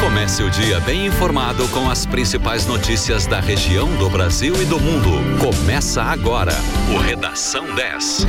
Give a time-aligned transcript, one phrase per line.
[0.00, 4.78] Comece o dia bem informado com as principais notícias da região, do Brasil e do
[4.78, 5.10] mundo.
[5.38, 6.54] Começa agora
[6.94, 8.26] o Redação 10.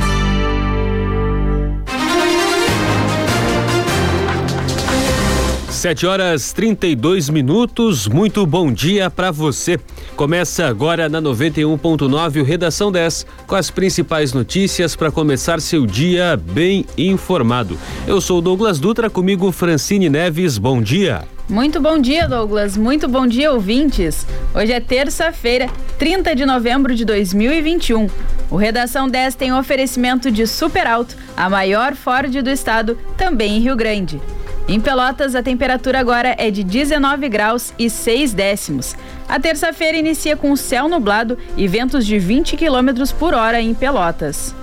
[5.82, 8.06] Sete horas 32 minutos.
[8.06, 9.80] Muito bom dia para você.
[10.14, 16.36] Começa agora na 91.9 o Redação 10 com as principais notícias para começar seu dia
[16.40, 17.76] bem informado.
[18.06, 20.56] Eu sou Douglas Dutra, comigo Francine Neves.
[20.56, 21.24] Bom dia.
[21.48, 22.76] Muito bom dia, Douglas.
[22.76, 24.24] Muito bom dia, ouvintes.
[24.54, 25.68] Hoje é terça-feira,
[25.98, 28.08] 30 de novembro de 2021.
[28.48, 33.60] O Redação 10 tem oferecimento de Super Alto, a maior Ford do estado, também em
[33.60, 34.20] Rio Grande.
[34.68, 38.94] Em Pelotas, a temperatura agora é de 19 graus e 6 décimos.
[39.28, 44.54] A terça-feira inicia com céu nublado e ventos de 20 quilômetros por hora em Pelotas.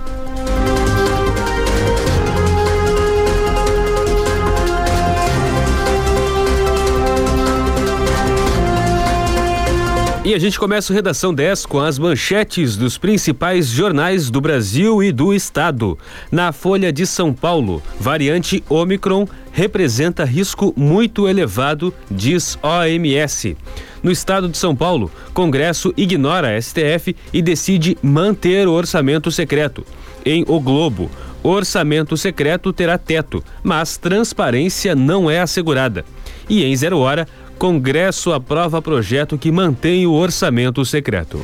[10.30, 15.02] E a gente começa o Redação 10 com as manchetes dos principais jornais do Brasil
[15.02, 15.98] e do Estado.
[16.30, 23.56] Na Folha de São Paulo, variante Omicron representa risco muito elevado, diz OMS.
[24.04, 29.84] No estado de São Paulo, Congresso ignora a STF e decide manter o orçamento secreto.
[30.24, 31.10] Em O Globo,
[31.42, 36.04] orçamento secreto terá teto, mas transparência não é assegurada.
[36.48, 37.28] E em Zero Hora,
[37.60, 41.38] Congresso aprova projeto que mantém o orçamento secreto.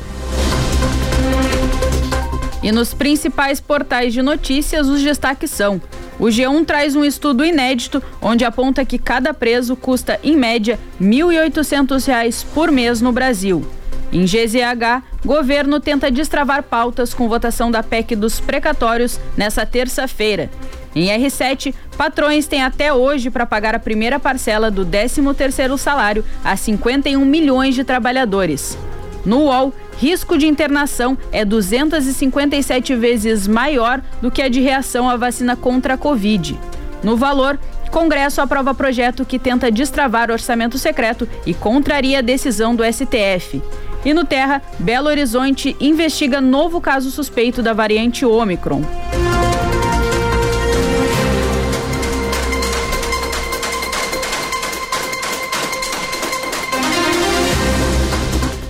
[2.63, 5.79] E nos principais portais de notícias, os destaques são:
[6.19, 11.07] o G1 traz um estudo inédito onde aponta que cada preso custa, em média, R$
[11.07, 13.63] 1.800 por mês no Brasil.
[14.11, 20.49] Em GZH, governo tenta destravar pautas com votação da PEC dos precatórios nessa terça-feira.
[20.97, 26.57] Em R7, patrões têm até hoje para pagar a primeira parcela do 13º salário a
[26.57, 28.79] 51 milhões de trabalhadores.
[29.23, 35.19] No UOL, risco de internação é 257 vezes maior do que a de reação à
[35.19, 36.59] vacina contra a Covid.
[37.03, 42.83] No valor, Congresso aprova projeto que tenta destravar orçamento secreto e contraria a decisão do
[42.83, 43.63] STF.
[44.03, 48.83] E no Terra, Belo Horizonte investiga novo caso suspeito da variante Ômicron.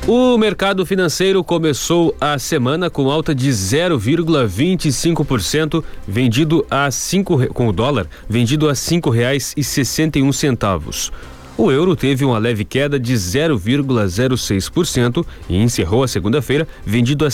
[0.09, 7.73] O mercado financeiro começou a semana com alta de 0,25%, vendido a cinco com o
[7.73, 8.75] dólar vendido a
[10.23, 11.11] um centavos.
[11.59, 17.31] O euro teve uma leve queda de 0,06% e encerrou a segunda-feira vendido a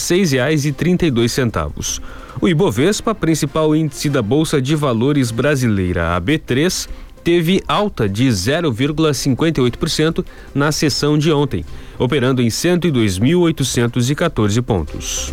[1.10, 2.00] dois centavos.
[2.40, 6.88] O Ibovespa, principal índice da Bolsa de Valores brasileira, a B3,
[7.22, 10.24] teve alta de 0,58%
[10.54, 11.64] na sessão de ontem,
[11.98, 15.32] operando em 102.814 pontos.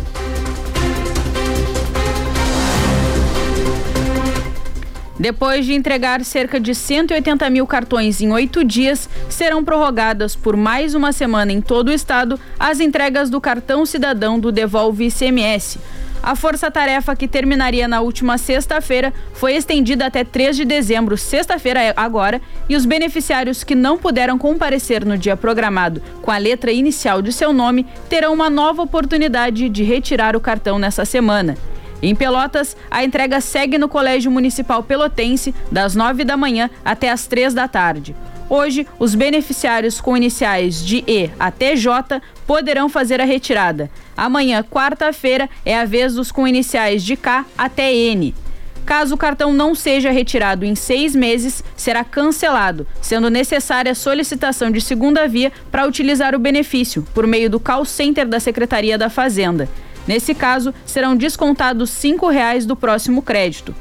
[5.20, 10.94] Depois de entregar cerca de 180 mil cartões em oito dias, serão prorrogadas por mais
[10.94, 15.78] uma semana em todo o estado as entregas do cartão cidadão do Devolve ICMS.
[16.22, 21.94] A força-tarefa que terminaria na última sexta-feira foi estendida até 3 de dezembro, sexta-feira é
[21.96, 27.22] agora, e os beneficiários que não puderam comparecer no dia programado com a letra inicial
[27.22, 31.56] de seu nome terão uma nova oportunidade de retirar o cartão nessa semana.
[32.02, 37.26] Em Pelotas, a entrega segue no Colégio Municipal Pelotense, das 9 da manhã até as
[37.26, 38.14] 3 da tarde.
[38.48, 42.20] Hoje, os beneficiários com iniciais de E até J
[42.50, 43.88] poderão fazer a retirada.
[44.16, 48.34] Amanhã, quarta-feira, é a vez dos com iniciais de K até N.
[48.84, 54.68] Caso o cartão não seja retirado em seis meses, será cancelado, sendo necessária a solicitação
[54.68, 59.08] de segunda via para utilizar o benefício, por meio do call center da Secretaria da
[59.08, 59.68] Fazenda.
[60.04, 63.72] Nesse caso, serão descontados R$ reais do próximo crédito.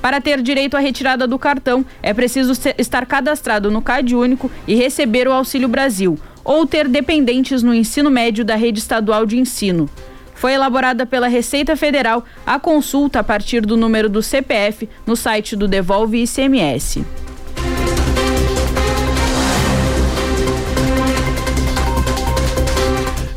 [0.00, 4.74] Para ter direito à retirada do cartão, é preciso estar cadastrado no CAD Único e
[4.74, 9.88] receber o Auxílio Brasil, ou ter dependentes no ensino médio da rede estadual de ensino.
[10.34, 15.56] Foi elaborada pela Receita Federal a consulta a partir do número do CPF no site
[15.56, 17.04] do Devolve ICMS.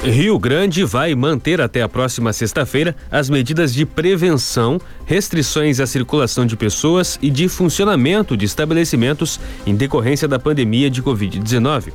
[0.04, 6.45] Rio Grande vai manter até a próxima sexta-feira as medidas de prevenção, restrições à circulação
[6.45, 11.92] de pessoas e de funcionamento de estabelecimentos em decorrência da pandemia de Covid-19.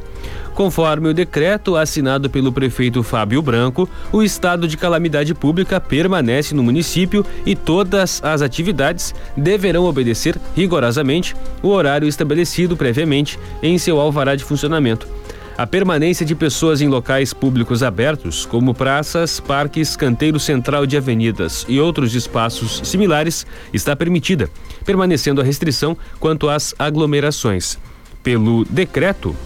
[0.54, 6.62] Conforme o decreto assinado pelo prefeito Fábio Branco, o estado de calamidade pública permanece no
[6.62, 14.36] município e todas as atividades deverão obedecer rigorosamente o horário estabelecido previamente em seu alvará
[14.36, 15.08] de funcionamento.
[15.56, 21.64] A permanência de pessoas em locais públicos abertos, como praças, parques, canteiro central de avenidas
[21.68, 24.50] e outros espaços similares, está permitida,
[24.84, 27.78] permanecendo a restrição quanto às aglomerações.
[28.22, 29.36] Pelo decreto,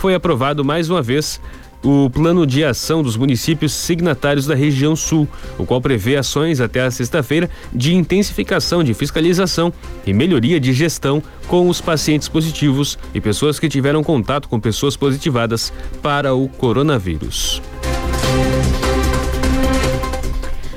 [0.00, 1.38] foi aprovado mais uma vez
[1.84, 6.80] o plano de ação dos municípios signatários da região sul, o qual prevê ações até
[6.80, 9.70] a sexta-feira de intensificação de fiscalização
[10.06, 14.96] e melhoria de gestão com os pacientes positivos e pessoas que tiveram contato com pessoas
[14.96, 15.70] positivadas
[16.00, 17.60] para o coronavírus.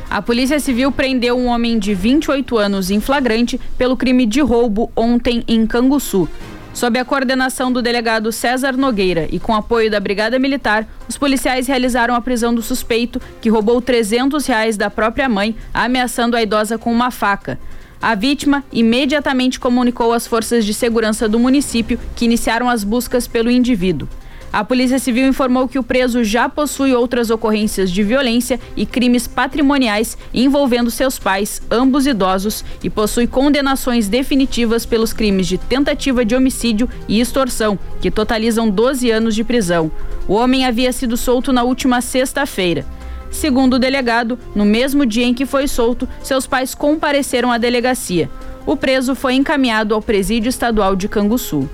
[0.09, 4.91] A Polícia Civil prendeu um homem de 28 anos em flagrante pelo crime de roubo
[4.95, 6.27] ontem em Canguçu.
[6.73, 11.67] Sob a coordenação do delegado César Nogueira e com apoio da Brigada Militar, os policiais
[11.67, 16.79] realizaram a prisão do suspeito que roubou 300 reais da própria mãe, ameaçando a idosa
[16.79, 17.59] com uma faca.
[18.01, 23.51] A vítima imediatamente comunicou às forças de segurança do município que iniciaram as buscas pelo
[23.51, 24.09] indivíduo.
[24.53, 29.25] A Polícia Civil informou que o preso já possui outras ocorrências de violência e crimes
[29.25, 36.35] patrimoniais envolvendo seus pais, ambos idosos, e possui condenações definitivas pelos crimes de tentativa de
[36.35, 39.91] homicídio e extorsão, que totalizam 12 anos de prisão.
[40.27, 42.85] O homem havia sido solto na última sexta-feira.
[43.31, 48.29] Segundo o delegado, no mesmo dia em que foi solto, seus pais compareceram à delegacia.
[48.67, 51.67] O preso foi encaminhado ao Presídio Estadual de Canguçu.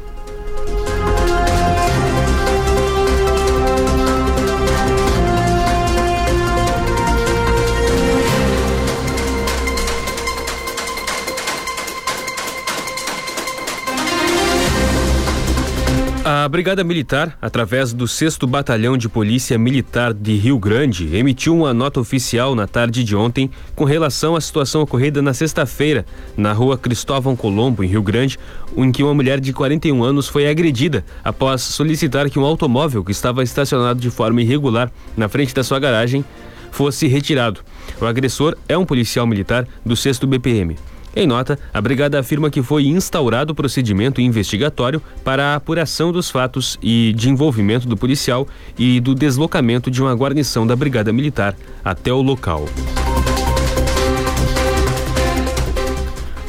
[16.50, 21.76] A Brigada Militar, através do 6 Batalhão de Polícia Militar de Rio Grande, emitiu uma
[21.76, 26.76] nota oficial na tarde de ontem com relação à situação ocorrida na sexta-feira, na rua
[26.76, 28.40] Cristóvão Colombo, em Rio Grande,
[28.76, 33.12] em que uma mulher de 41 anos foi agredida após solicitar que um automóvel que
[33.12, 36.26] estava estacionado de forma irregular na frente da sua garagem
[36.72, 37.62] fosse retirado.
[38.02, 40.76] O agressor é um policial militar do 6 BPM.
[41.16, 46.30] Em nota, a brigada afirma que foi instaurado o procedimento investigatório para a apuração dos
[46.30, 48.48] fatos e de envolvimento do policial
[48.78, 52.66] e do deslocamento de uma guarnição da Brigada Militar até o local.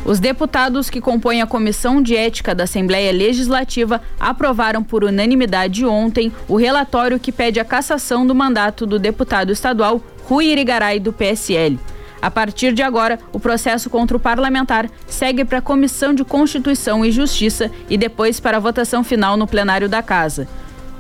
[0.05, 6.33] Os deputados que compõem a Comissão de Ética da Assembleia Legislativa aprovaram por unanimidade ontem
[6.49, 11.79] o relatório que pede a cassação do mandato do deputado estadual Rui Irigaray, do PSL.
[12.23, 17.05] A partir de agora, o processo contra o parlamentar segue para a Comissão de Constituição
[17.05, 20.47] e Justiça e depois para a votação final no plenário da Casa.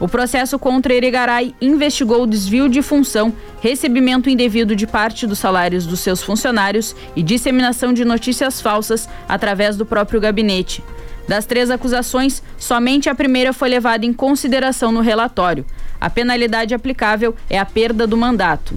[0.00, 5.84] O processo contra Erigaray investigou o desvio de função, recebimento indevido de parte dos salários
[5.84, 10.82] dos seus funcionários e disseminação de notícias falsas através do próprio gabinete.
[11.28, 15.66] Das três acusações, somente a primeira foi levada em consideração no relatório.
[16.00, 18.74] A penalidade aplicável é a perda do mandato.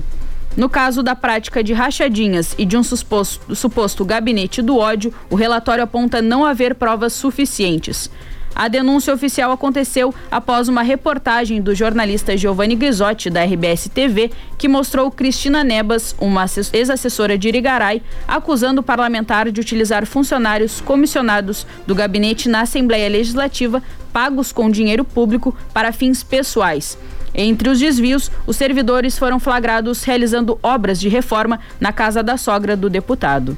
[0.55, 5.35] No caso da prática de rachadinhas e de um suposto, suposto gabinete do ódio, o
[5.35, 8.09] relatório aponta não haver provas suficientes.
[8.55, 14.67] A denúncia oficial aconteceu após uma reportagem do jornalista Giovanni Grisotti, da RBS TV, que
[14.67, 21.95] mostrou Cristina Nebas, uma ex-assessora de Irigaray, acusando o parlamentar de utilizar funcionários comissionados do
[21.95, 26.95] gabinete na Assembleia Legislativa, pagos com dinheiro público, para fins pessoais.
[27.33, 32.75] Entre os desvios, os servidores foram flagrados realizando obras de reforma na casa da sogra
[32.77, 33.57] do deputado.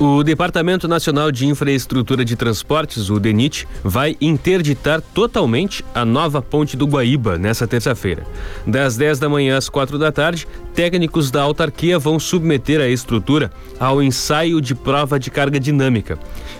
[0.00, 6.76] O Departamento Nacional de Infraestrutura de Transportes, o DENIT, vai interditar totalmente a nova ponte
[6.76, 8.24] do Guaíba nesta terça-feira.
[8.64, 13.50] Das 10 da manhã às 4 da tarde, técnicos da autarquia vão submeter a estrutura
[13.80, 16.16] ao ensaio de prova de carga dinâmica.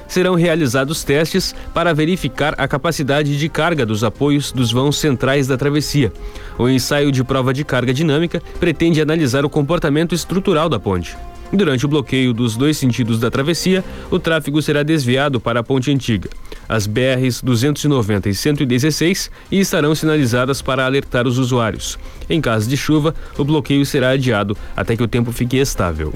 [0.08, 5.56] Serão realizados testes para verificar a capacidade de carga dos apoios dos vãos centrais da
[5.56, 6.12] travessia.
[6.58, 11.16] O ensaio de prova de carga dinâmica pretende analisar o comportamento estrutural da ponte.
[11.52, 15.90] Durante o bloqueio dos dois sentidos da travessia, o tráfego será desviado para a Ponte
[15.90, 16.28] Antiga,
[16.68, 21.98] as BRs 290 e 116 e estarão sinalizadas para alertar os usuários.
[22.28, 26.12] Em caso de chuva, o bloqueio será adiado até que o tempo fique estável.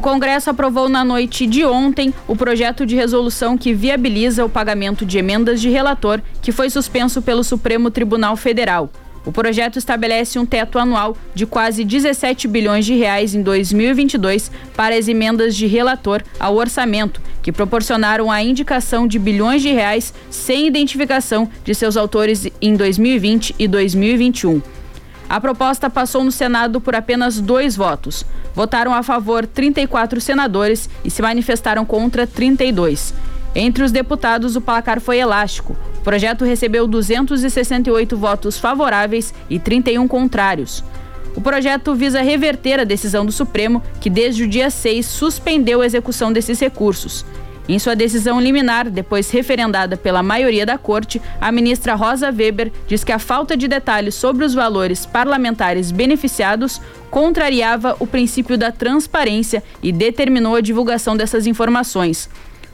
[0.00, 5.04] O Congresso aprovou na noite de ontem o projeto de resolução que viabiliza o pagamento
[5.04, 8.88] de emendas de relator, que foi suspenso pelo Supremo Tribunal Federal.
[9.26, 14.96] O projeto estabelece um teto anual de quase 17 bilhões de reais em 2022 para
[14.96, 20.66] as emendas de relator ao orçamento, que proporcionaram a indicação de bilhões de reais sem
[20.66, 24.62] identificação de seus autores em 2020 e 2021.
[25.30, 28.26] A proposta passou no Senado por apenas dois votos.
[28.52, 33.14] Votaram a favor 34 senadores e se manifestaram contra 32.
[33.54, 35.76] Entre os deputados, o placar foi elástico.
[35.98, 40.82] O projeto recebeu 268 votos favoráveis e 31 contrários.
[41.36, 45.86] O projeto visa reverter a decisão do Supremo, que desde o dia 6 suspendeu a
[45.86, 47.24] execução desses recursos.
[47.70, 53.04] Em sua decisão liminar, depois referendada pela maioria da corte, a ministra Rosa Weber diz
[53.04, 56.80] que a falta de detalhes sobre os valores parlamentares beneficiados
[57.12, 62.28] contrariava o princípio da transparência e determinou a divulgação dessas informações.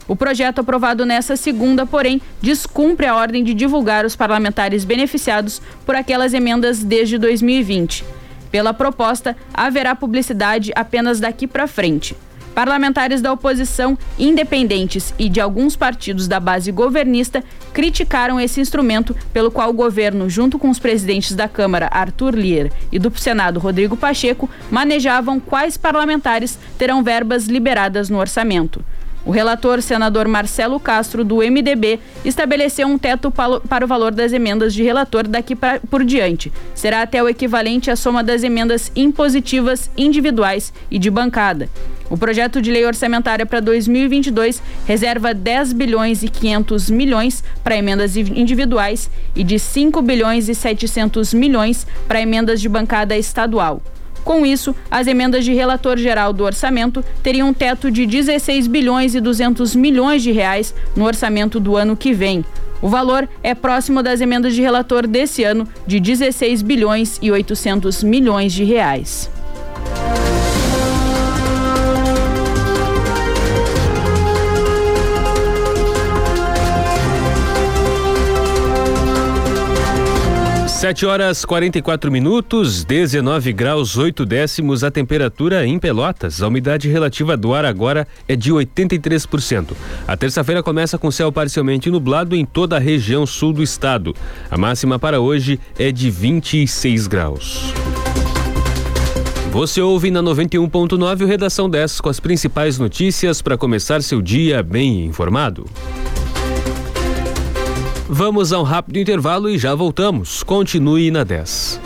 [0.08, 5.94] O projeto aprovado nessa segunda, porém, descumpre a ordem de divulgar os parlamentares beneficiados por
[5.94, 8.02] aquelas emendas desde 2020.
[8.50, 12.16] Pela proposta, haverá publicidade apenas daqui para frente.
[12.56, 17.44] Parlamentares da oposição, independentes e de alguns partidos da base governista
[17.74, 22.72] criticaram esse instrumento pelo qual o governo, junto com os presidentes da Câmara, Arthur Lier,
[22.90, 28.82] e do Senado, Rodrigo Pacheco, manejavam quais parlamentares terão verbas liberadas no orçamento.
[29.26, 34.72] O relator, senador Marcelo Castro, do MDB, estabeleceu um teto para o valor das emendas
[34.72, 36.52] de relator daqui pra, por diante.
[36.76, 41.68] Será até o equivalente à soma das emendas impositivas individuais e de bancada.
[42.08, 48.16] O projeto de lei orçamentária para 2022 reserva 10 bilhões e 500 milhões para emendas
[48.16, 53.82] individuais e de 5 bilhões e 700 milhões para emendas de bancada estadual.
[54.26, 59.14] Com isso, as emendas de relator geral do orçamento teriam um teto de 16 bilhões
[59.14, 62.44] e 200 milhões de reais no orçamento do ano que vem.
[62.82, 68.02] O valor é próximo das emendas de relator desse ano, de 16 bilhões e 800
[68.02, 69.30] milhões de reais.
[80.86, 86.40] Sete horas 44 minutos, 19 graus 8 décimos a temperatura em Pelotas.
[86.40, 89.72] A umidade relativa do ar agora é de 83%.
[90.06, 94.14] A terça-feira começa com céu parcialmente nublado em toda a região sul do estado.
[94.48, 97.74] A máxima para hoje é de 26 graus.
[99.50, 104.62] Você ouve na 91.9 o Redação 10 com as principais notícias para começar seu dia
[104.62, 105.66] bem informado.
[108.08, 110.44] Vamos a um rápido intervalo e já voltamos.
[110.44, 111.80] Continue na 10.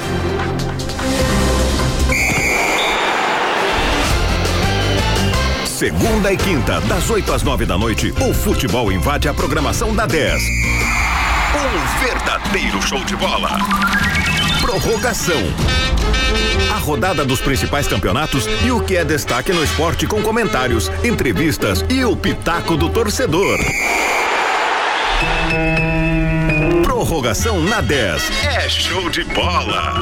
[5.65, 10.05] Segunda e quinta, das 8 às 9 da noite, o futebol invade a programação da
[10.05, 10.43] 10.
[11.55, 13.57] Um verdadeiro show de bola.
[14.61, 15.41] Prorrogação.
[16.71, 21.83] A rodada dos principais campeonatos e o que é destaque no esporte com comentários, entrevistas
[21.89, 23.59] e o pitaco do torcedor.
[27.01, 28.31] Prorrogação na 10.
[28.45, 29.95] É show de bola.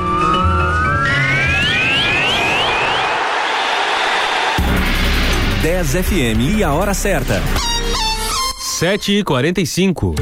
[5.63, 7.41] Dez FM e a hora certa.
[8.59, 10.17] Sete e quarenta e cinco.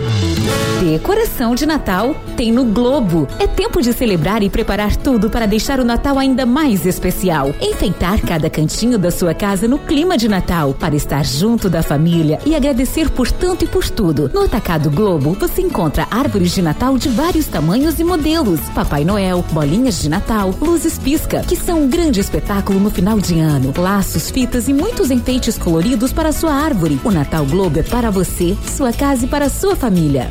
[0.81, 3.27] Decoração de Natal tem no Globo.
[3.39, 7.55] É tempo de celebrar e preparar tudo para deixar o Natal ainda mais especial.
[7.63, 12.39] Enfeitar cada cantinho da sua casa no clima de Natal, para estar junto da família
[12.45, 14.31] e agradecer por tanto e por tudo.
[14.35, 19.43] No Atacado Globo, você encontra árvores de Natal de vários tamanhos e modelos, Papai Noel,
[19.53, 24.31] bolinhas de Natal, luzes pisca, que são um grande espetáculo no final de ano, laços,
[24.31, 27.01] fitas e muitos enfeites coloridos para sua árvore.
[27.03, 30.31] O Natal Globo é para você, sua casa e para sua família.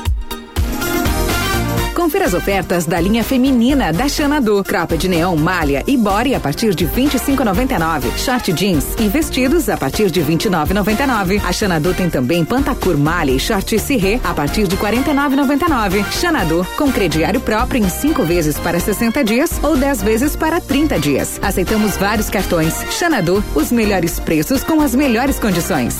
[2.01, 4.63] Confira as ofertas da linha feminina da Xanadu.
[4.63, 8.17] Cropped neon, malha e body a partir de 25,99.
[8.17, 11.39] Short jeans e vestidos a partir de 29,99.
[11.45, 16.03] A Xanadu tem também pantacur malha e short cirré a partir de 49,99.
[16.11, 20.99] Xanadu com crediário próprio em cinco vezes para 60 dias ou 10 vezes para 30
[20.99, 21.39] dias.
[21.39, 22.83] Aceitamos vários cartões.
[22.89, 25.99] Xanadu, os melhores preços com as melhores condições.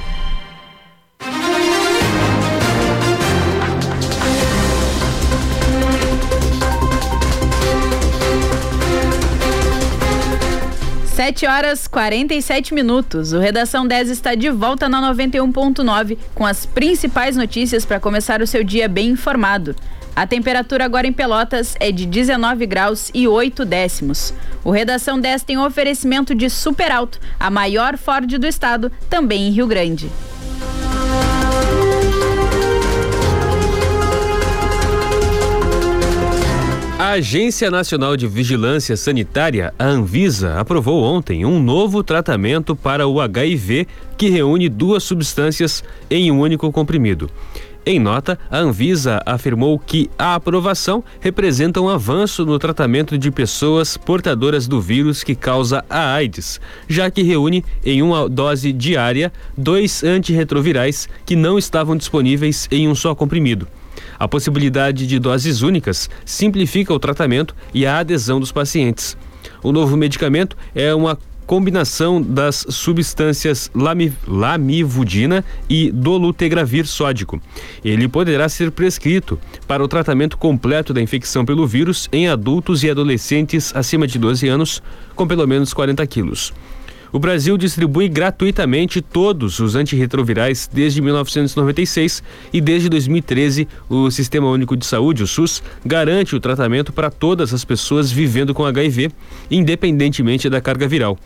[11.21, 13.31] Sete horas 47 minutos.
[13.31, 18.47] O Redação 10 está de volta na 91.9 com as principais notícias para começar o
[18.47, 19.75] seu dia bem informado.
[20.15, 24.33] A temperatura agora em Pelotas é de 19 graus e 8 décimos.
[24.63, 29.47] O Redação 10 tem um oferecimento de Super Alto, a maior Ford do estado, também
[29.47, 30.09] em Rio Grande.
[37.01, 43.19] A Agência Nacional de Vigilância Sanitária, a Anvisa, aprovou ontem um novo tratamento para o
[43.19, 47.27] HIV que reúne duas substâncias em um único comprimido.
[47.83, 53.97] Em nota, a Anvisa afirmou que a aprovação representa um avanço no tratamento de pessoas
[53.97, 60.03] portadoras do vírus que causa a AIDS, já que reúne em uma dose diária dois
[60.03, 63.67] antirretrovirais que não estavam disponíveis em um só comprimido.
[64.21, 69.17] A possibilidade de doses únicas simplifica o tratamento e a adesão dos pacientes.
[69.63, 73.71] O novo medicamento é uma combinação das substâncias
[74.27, 77.41] lamivudina e dolutegravir sódico.
[77.83, 82.91] Ele poderá ser prescrito para o tratamento completo da infecção pelo vírus em adultos e
[82.91, 84.83] adolescentes acima de 12 anos
[85.15, 86.53] com pelo menos 40 quilos.
[87.13, 94.77] O Brasil distribui gratuitamente todos os antirretrovirais desde 1996 e desde 2013 o Sistema Único
[94.77, 99.11] de Saúde, o SUS, garante o tratamento para todas as pessoas vivendo com HIV,
[99.49, 101.17] independentemente da carga viral.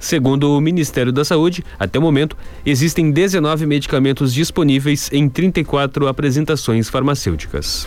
[0.00, 6.88] Segundo o Ministério da Saúde, até o momento, existem 19 medicamentos disponíveis em 34 apresentações
[6.88, 7.86] farmacêuticas.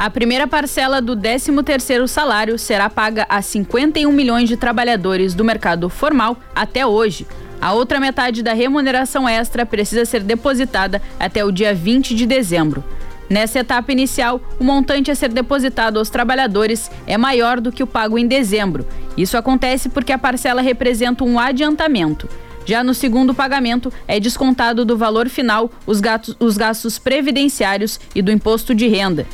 [0.00, 5.90] A primeira parcela do 13º salário será paga a 51 milhões de trabalhadores do mercado
[5.90, 7.26] formal até hoje.
[7.60, 12.82] A outra metade da remuneração extra precisa ser depositada até o dia 20 de dezembro.
[13.28, 17.86] Nessa etapa inicial, o montante a ser depositado aos trabalhadores é maior do que o
[17.86, 18.86] pago em dezembro.
[19.18, 22.26] Isso acontece porque a parcela representa um adiantamento.
[22.64, 28.22] Já no segundo pagamento, é descontado do valor final os gastos, os gastos previdenciários e
[28.22, 29.26] do imposto de renda.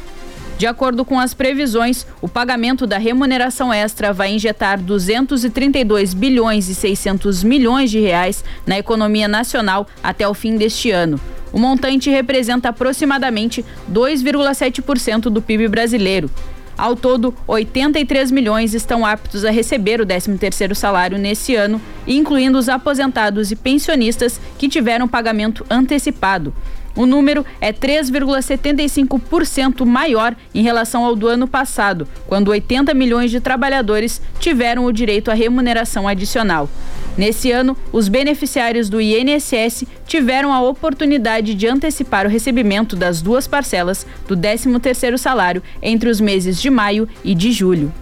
[0.59, 6.75] De acordo com as previsões, o pagamento da remuneração extra vai injetar 232 bilhões e
[6.75, 11.21] 600 milhões de reais na economia nacional até o fim deste ano.
[11.53, 16.31] O montante representa aproximadamente 2,7% do PIB brasileiro.
[16.77, 22.69] Ao todo, 83 milhões estão aptos a receber o 13º salário nesse ano, incluindo os
[22.69, 26.53] aposentados e pensionistas que tiveram pagamento antecipado.
[26.97, 33.39] O número é 3,75% maior em relação ao do ano passado, quando 80 milhões de
[33.39, 36.71] trabalhadores tiveram o direito à remuneração adicional.
[37.17, 43.47] Nesse ano, os beneficiários do INSS tiveram a oportunidade de antecipar o recebimento das duas
[43.47, 47.93] parcelas do 13º salário entre os meses de maio e de julho.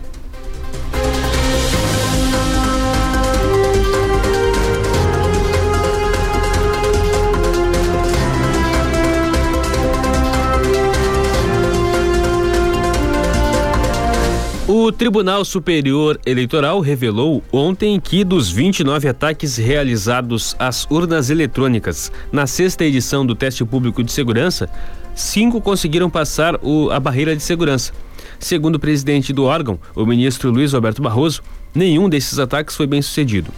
[14.84, 22.46] O Tribunal Superior Eleitoral revelou ontem que dos 29 ataques realizados às urnas eletrônicas na
[22.46, 24.68] sexta edição do teste público de segurança,
[25.14, 27.94] cinco conseguiram passar o, a barreira de segurança.
[28.38, 31.40] Segundo o presidente do órgão, o ministro Luiz Roberto Barroso,
[31.74, 33.50] nenhum desses ataques foi bem sucedido.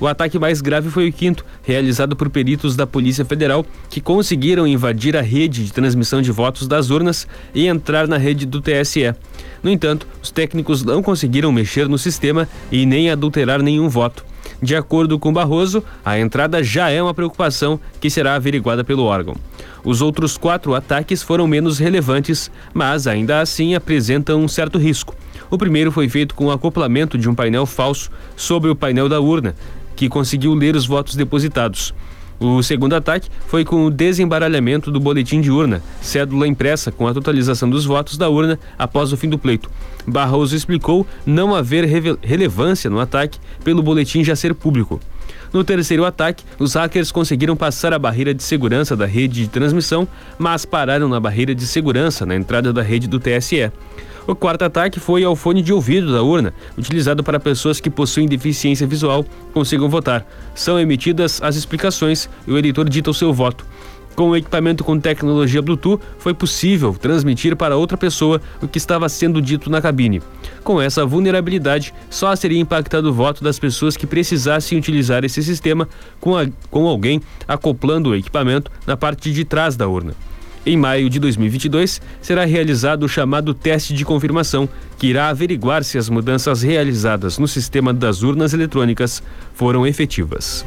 [0.00, 4.66] O ataque mais grave foi o quinto, realizado por peritos da Polícia Federal que conseguiram
[4.66, 9.14] invadir a rede de transmissão de votos das urnas e entrar na rede do TSE.
[9.62, 14.24] No entanto, os técnicos não conseguiram mexer no sistema e nem adulterar nenhum voto.
[14.60, 19.36] De acordo com Barroso, a entrada já é uma preocupação que será averiguada pelo órgão.
[19.84, 25.14] Os outros quatro ataques foram menos relevantes, mas ainda assim apresentam um certo risco.
[25.50, 29.20] O primeiro foi feito com o acoplamento de um painel falso sobre o painel da
[29.20, 29.54] urna,
[29.94, 31.94] que conseguiu ler os votos depositados.
[32.38, 37.14] O segundo ataque foi com o desembaralhamento do boletim de urna, cédula impressa com a
[37.14, 39.70] totalização dos votos da urna após o fim do pleito.
[40.06, 41.84] Barroso explicou não haver
[42.22, 45.00] relevância no ataque pelo boletim já ser público.
[45.52, 50.06] No terceiro ataque, os hackers conseguiram passar a barreira de segurança da rede de transmissão,
[50.36, 53.70] mas pararam na barreira de segurança na entrada da rede do TSE.
[54.26, 58.26] O quarto ataque foi ao fone de ouvido da urna, utilizado para pessoas que possuem
[58.26, 60.26] deficiência visual consigam votar.
[60.54, 63.66] São emitidas as explicações e o eleitor dita o seu voto.
[64.14, 69.08] Com o equipamento com tecnologia Bluetooth, foi possível transmitir para outra pessoa o que estava
[69.08, 70.22] sendo dito na cabine.
[70.62, 75.88] Com essa vulnerabilidade, só seria impactado o voto das pessoas que precisassem utilizar esse sistema
[76.20, 80.14] com, a, com alguém acoplando o equipamento na parte de trás da urna.
[80.66, 84.66] Em maio de 2022, será realizado o chamado teste de confirmação,
[84.98, 89.22] que irá averiguar se as mudanças realizadas no sistema das urnas eletrônicas
[89.52, 90.64] foram efetivas.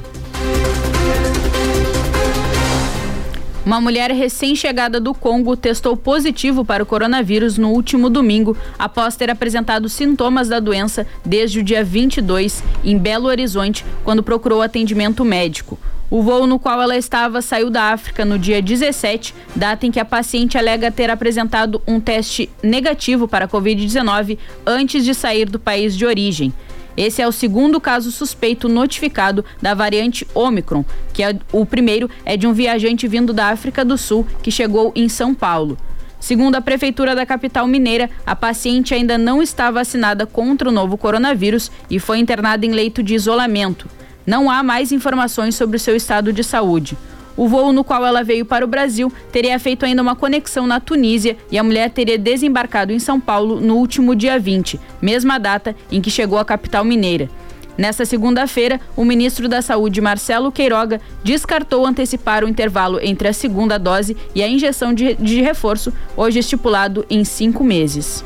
[3.66, 9.32] Uma mulher recém-chegada do Congo testou positivo para o coronavírus no último domingo, após ter
[9.32, 15.78] apresentado sintomas da doença desde o dia 22, em Belo Horizonte, quando procurou atendimento médico.
[16.10, 20.00] O voo no qual ela estava saiu da África no dia 17, data em que
[20.00, 25.60] a paciente alega ter apresentado um teste negativo para a Covid-19 antes de sair do
[25.60, 26.54] país de origem.
[26.96, 32.38] Esse é o segundo caso suspeito notificado da variante Omicron, que é o primeiro é
[32.38, 35.78] de um viajante vindo da África do Sul que chegou em São Paulo.
[36.22, 40.98] Segundo a prefeitura da capital mineira, a paciente ainda não está vacinada contra o novo
[40.98, 43.88] coronavírus e foi internada em leito de isolamento.
[44.28, 46.98] Não há mais informações sobre o seu estado de saúde.
[47.38, 50.82] O voo no qual ela veio para o Brasil teria feito ainda uma conexão na
[50.82, 55.74] Tunísia e a mulher teria desembarcado em São Paulo no último dia 20, mesma data
[55.90, 57.30] em que chegou à capital mineira.
[57.78, 63.78] Nesta segunda-feira, o ministro da Saúde, Marcelo Queiroga, descartou antecipar o intervalo entre a segunda
[63.78, 68.26] dose e a injeção de, de reforço, hoje estipulado em cinco meses.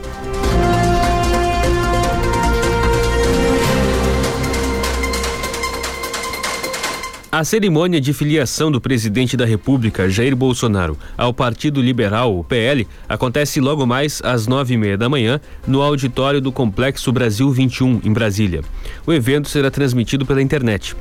[7.31, 12.85] A cerimônia de filiação do presidente da República, Jair Bolsonaro, ao Partido Liberal, o PL,
[13.07, 18.01] acontece logo mais às nove e meia da manhã no auditório do Complexo Brasil 21,
[18.03, 18.59] em Brasília.
[19.07, 20.93] O evento será transmitido pela internet.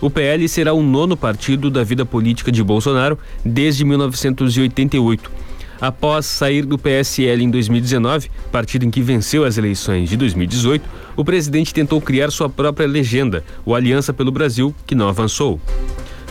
[0.00, 5.30] O PL será o nono partido da vida política de Bolsonaro desde 1988
[5.80, 11.24] Após sair do PSL em 2019, partido em que venceu as eleições de 2018, o
[11.24, 15.60] presidente tentou criar sua própria legenda, o Aliança pelo Brasil, que não avançou.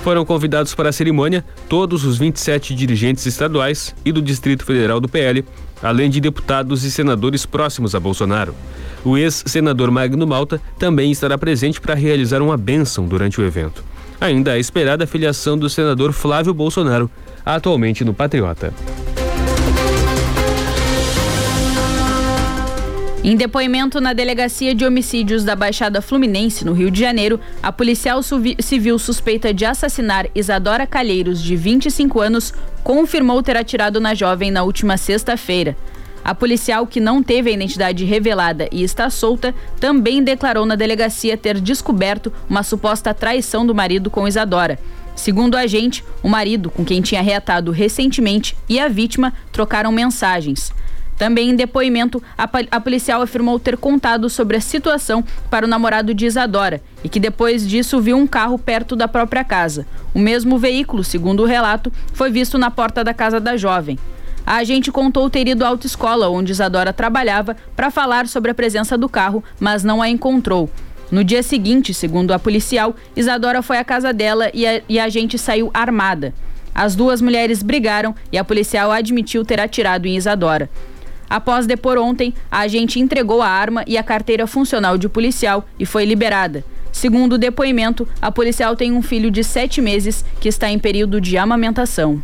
[0.03, 5.09] Foram convidados para a cerimônia todos os 27 dirigentes estaduais e do Distrito Federal do
[5.09, 5.43] PL,
[5.81, 8.53] além de deputados e senadores próximos a Bolsonaro.
[9.03, 13.83] O ex-senador Magno Malta também estará presente para realizar uma bênção durante o evento.
[14.21, 17.09] Ainda é esperada a filiação do senador Flávio Bolsonaro,
[17.43, 18.73] atualmente no Patriota.
[23.27, 28.21] Em depoimento na Delegacia de Homicídios da Baixada Fluminense, no Rio de Janeiro, a policial
[28.21, 34.61] civil suspeita de assassinar Isadora Calheiros, de 25 anos, confirmou ter atirado na jovem na
[34.61, 35.75] última sexta-feira.
[36.23, 41.35] A policial, que não teve a identidade revelada e está solta, também declarou na delegacia
[41.35, 44.77] ter descoberto uma suposta traição do marido com Isadora.
[45.15, 50.71] Segundo o agente, o marido, com quem tinha reatado recentemente, e a vítima trocaram mensagens.
[51.17, 56.13] Também em depoimento, a, a, policial afirmou ter contado sobre a situação para o namorado
[56.13, 59.87] de Isadora e que depois disso viu um carro perto da própria casa.
[60.13, 63.97] O mesmo veículo, segundo o relato, foi visto na porta da casa da jovem.
[64.45, 68.97] A agente contou ter ido à autoescola onde Isadora trabalhava para falar sobre a presença
[68.97, 70.69] do carro, mas não a encontrou.
[71.09, 75.05] No dia seguinte, segundo a policial, Isadora foi à casa dela e a, e a
[75.05, 76.33] agente saiu armada.
[76.73, 80.69] As duas mulheres brigaram e a policial admitiu ter atirado em Isadora.
[81.29, 85.85] Após depor ontem, a agente entregou a arma e a carteira funcional de policial e
[85.85, 86.63] foi liberada.
[86.91, 91.19] Segundo o depoimento, a policial tem um filho de sete meses que está em período
[91.19, 92.21] de amamentação.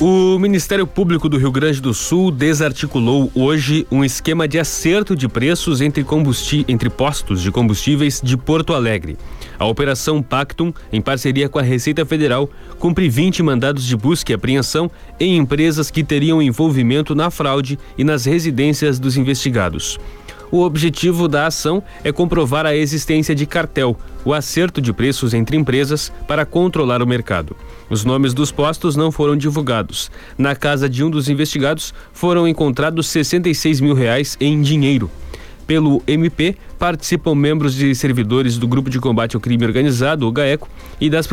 [0.00, 5.26] O Ministério Público do Rio Grande do Sul desarticulou hoje um esquema de acerto de
[5.26, 6.06] preços entre,
[6.68, 9.18] entre postos de combustíveis de Porto Alegre.
[9.58, 14.36] A Operação Pactum, em parceria com a Receita Federal, cumpre 20 mandados de busca e
[14.36, 19.98] apreensão em empresas que teriam envolvimento na fraude e nas residências dos investigados.
[20.50, 25.56] O objetivo da ação é comprovar a existência de cartel, o acerto de preços entre
[25.56, 27.54] empresas para controlar o mercado.
[27.90, 30.10] Os nomes dos postos não foram divulgados.
[30.38, 35.10] Na casa de um dos investigados foram encontrados 66 mil reais em dinheiro.
[35.68, 40.66] Pelo MP, participam membros de servidores do Grupo de Combate ao Crime Organizado, o GAECO,
[40.98, 41.28] e das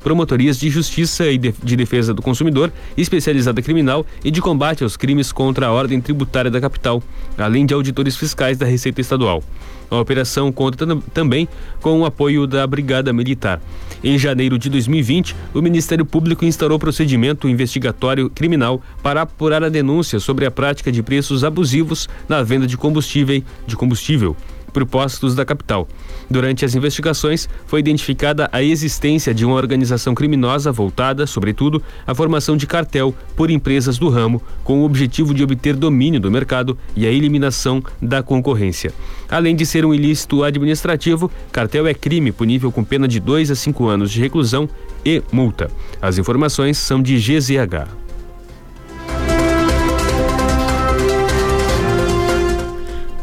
[0.00, 5.32] promotorias de Justiça e de Defesa do Consumidor, especializada criminal e de combate aos crimes
[5.32, 7.02] contra a ordem tributária da capital,
[7.36, 9.42] além de auditores fiscais da Receita Estadual.
[9.90, 11.48] A operação conta também
[11.80, 13.60] com o apoio da Brigada Militar.
[14.04, 20.20] Em janeiro de 2020, o Ministério Público instaurou procedimento investigatório criminal para apurar a denúncia
[20.20, 24.36] sobre a prática de preços abusivos na venda de combustível, de combustível
[24.70, 25.88] por postos da capital.
[26.30, 32.56] Durante as investigações, foi identificada a existência de uma organização criminosa voltada, sobretudo, à formação
[32.56, 37.06] de cartel por empresas do ramo, com o objetivo de obter domínio do mercado e
[37.06, 38.92] a eliminação da concorrência.
[39.28, 43.56] Além de ser um ilícito administrativo, cartel é crime punível com pena de dois a
[43.56, 44.68] cinco anos de reclusão
[45.04, 45.70] e multa.
[46.00, 47.99] As informações são de GZH.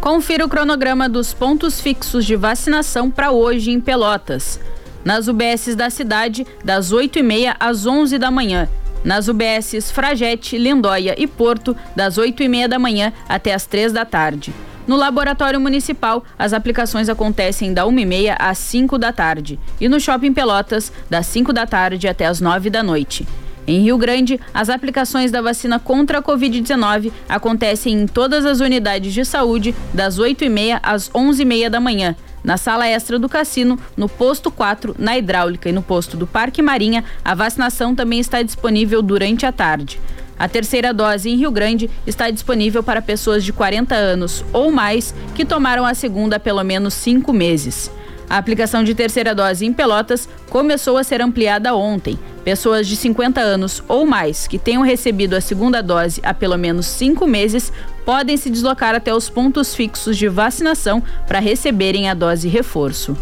[0.08, 4.58] Confira o cronograma dos pontos fixos de vacinação para hoje em Pelotas.
[5.04, 8.70] Nas UBSs da cidade, das 8h30 às 11 da manhã.
[9.04, 14.54] Nas UBSs Fragete, Lindóia e Porto, das 8h30 da manhã até as 3 da tarde.
[14.88, 19.60] No Laboratório Municipal, as aplicações acontecem da 1h30 às 5 da tarde.
[19.78, 23.28] E no Shopping Pelotas, das 5 da tarde até as 9 da noite.
[23.68, 29.14] Em Rio Grande, as aplicações da vacina contra a Covid-19 acontecem em todas as unidades
[29.14, 32.16] de saúde, das 8h30 às 11h30 da manhã.
[32.42, 36.62] Na sala extra do cassino, no posto 4, na hidráulica e no posto do Parque
[36.62, 40.00] Marinha, a vacinação também está disponível durante a tarde.
[40.40, 45.14] A terceira dose em Rio Grande está disponível para pessoas de 40 anos ou mais
[45.36, 47.92] que tomaram a segunda há pelo menos cinco meses.
[48.30, 52.20] A aplicação de terceira dose em Pelotas começou a ser ampliada ontem.
[52.44, 56.86] Pessoas de 50 anos ou mais que tenham recebido a segunda dose há pelo menos
[56.86, 57.72] cinco meses
[58.06, 63.18] podem se deslocar até os pontos fixos de vacinação para receberem a dose reforço.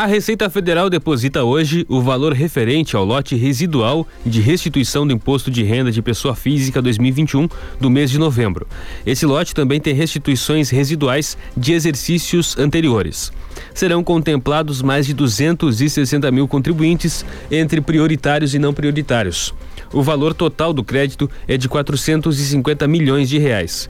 [0.00, 5.50] A Receita Federal deposita hoje o valor referente ao lote residual de restituição do imposto
[5.50, 7.46] de renda de pessoa física 2021
[7.78, 8.66] do mês de novembro.
[9.04, 13.30] Esse lote também tem restituições residuais de exercícios anteriores.
[13.74, 19.52] Serão contemplados mais de 260 mil contribuintes, entre prioritários e não prioritários.
[19.92, 23.86] O valor total do crédito é de 450 milhões de reais.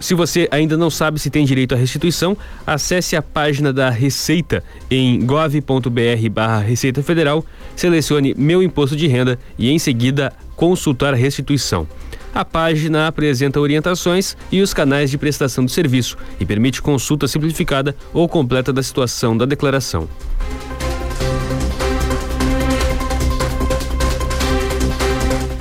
[0.00, 2.34] Se você ainda não sabe se tem direito à restituição,
[2.66, 7.44] acesse a página da Receita em gov.br/barra Receita Federal,
[7.76, 11.86] selecione Meu Imposto de Renda e em seguida consultar a restituição.
[12.34, 17.94] A página apresenta orientações e os canais de prestação de serviço e permite consulta simplificada
[18.14, 20.08] ou completa da situação da declaração.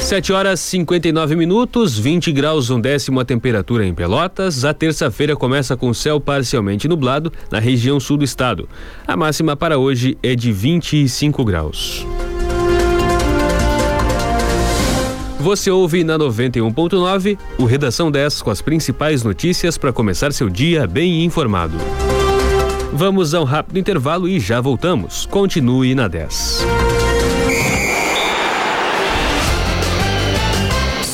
[0.10, 4.66] 7 horas 59 minutos, 20 graus um décimo a temperatura em Pelotas.
[4.66, 8.68] A terça-feira começa com céu parcialmente nublado na região sul do estado.
[9.06, 12.08] A máxima para hoje é de 25 graus.
[15.40, 20.88] Você ouve na 91.9 o Redação 10 com as principais notícias para começar seu dia
[20.88, 21.78] bem informado.
[22.92, 25.28] Vamos a um rápido intervalo e já voltamos.
[25.28, 26.89] Continue na 10.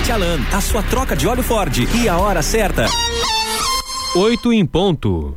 [0.00, 2.86] Satialan, a sua troca de óleo Ford e a hora certa.
[4.16, 5.36] Oito em ponto.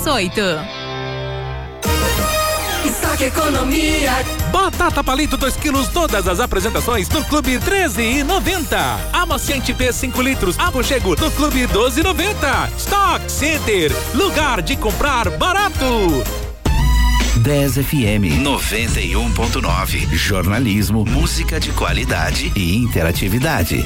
[0.03, 0.59] 38.
[2.83, 4.25] Destaque Economia.
[4.51, 8.77] Batata palito 2 quilos, todas as apresentações no Clube 13,90.
[9.13, 12.69] Amaciante P 5 litros, Apochego no Clube 12,90.
[12.77, 16.23] Stock Center, lugar de comprar barato.
[17.37, 20.15] 10 FM 91.9.
[20.15, 23.85] Jornalismo, música de qualidade e interatividade.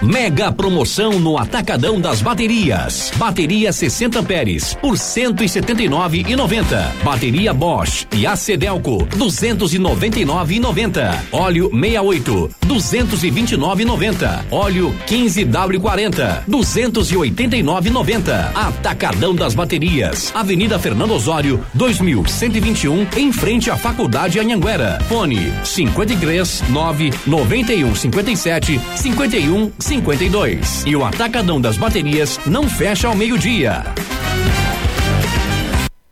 [0.00, 3.10] Mega promoção no Atacadão das Baterias.
[3.16, 6.92] Bateria 60 amperes por 179,90.
[7.02, 11.18] Bateria Bosch e Acedelco 299,90.
[11.32, 14.44] Óleo 68 229,90.
[14.52, 18.52] Óleo 15W40 289,90.
[18.54, 20.30] Atacadão das Baterias.
[20.32, 25.00] Avenida Fernando Osório 2121 em frente à Faculdade Anhanguera.
[25.08, 30.84] Fone 53 9 91 57 51 52.
[30.86, 33.84] E o Atacadão das Baterias não fecha ao meio-dia.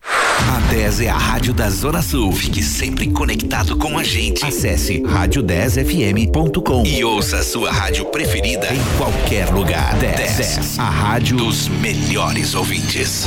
[0.02, 2.32] A 10 é a rádio da Zona Sul.
[2.32, 4.46] Fique sempre conectado com a gente.
[4.46, 9.94] Acesse rádio10fm.com e ouça a sua rádio preferida em qualquer lugar.
[9.96, 13.26] 10, 10 a rádio dos melhores ouvintes.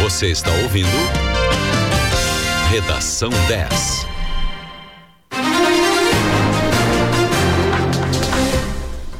[0.00, 0.88] Você está ouvindo
[2.70, 4.13] Redação 10.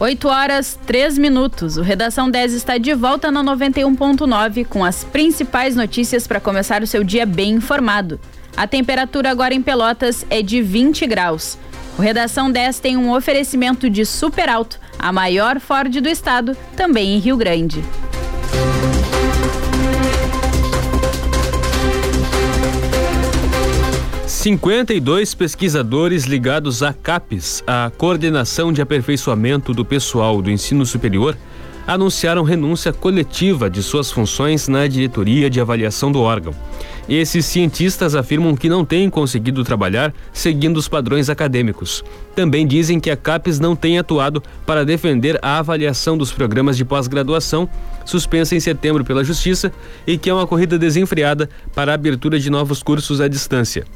[0.00, 1.76] Oito horas, três minutos.
[1.76, 6.87] O Redação 10 está de volta na 91.9 com as principais notícias para começar o
[6.87, 8.18] seu dia bem informado.
[8.57, 11.57] A temperatura agora em Pelotas é de 20 graus.
[11.96, 17.14] O Redação 10 tem um oferecimento de Super Alto, a maior Ford do estado, também
[17.14, 17.80] em Rio Grande.
[24.44, 31.35] 52 pesquisadores ligados à CAPES, a Coordenação de Aperfeiçoamento do Pessoal do Ensino Superior,
[31.87, 36.54] anunciaram renúncia coletiva de suas funções na diretoria de avaliação do órgão.
[37.09, 42.04] Esses cientistas afirmam que não têm conseguido trabalhar seguindo os padrões acadêmicos.
[42.37, 46.85] Também dizem que a CAPES não tem atuado para defender a avaliação dos programas de
[46.85, 47.66] pós-graduação,
[48.04, 49.72] suspensa em setembro pela Justiça,
[50.07, 53.87] e que é uma corrida desenfreada para a abertura de novos cursos à distância.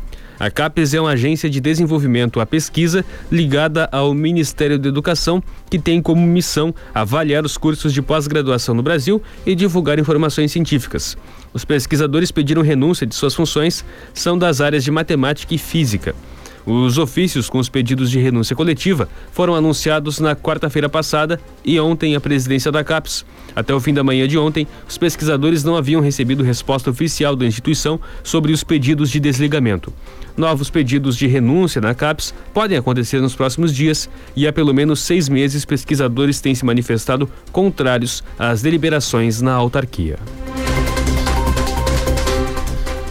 [0.40, 5.80] A CAPES é uma agência de desenvolvimento à pesquisa ligada ao Ministério da Educação, que
[5.80, 11.18] tem como missão avaliar os cursos de pós-graduação no Brasil e divulgar informações científicas.
[11.52, 16.14] Os pesquisadores pediram renúncia de suas funções, são das áreas de matemática e física.
[16.70, 22.14] Os ofícios com os pedidos de renúncia coletiva foram anunciados na quarta-feira passada e ontem
[22.14, 23.24] a presidência da CAPES.
[23.56, 27.46] Até o fim da manhã de ontem, os pesquisadores não haviam recebido resposta oficial da
[27.46, 29.90] instituição sobre os pedidos de desligamento.
[30.36, 35.00] Novos pedidos de renúncia na CAPES podem acontecer nos próximos dias e há pelo menos
[35.00, 40.18] seis meses pesquisadores têm se manifestado contrários às deliberações na autarquia.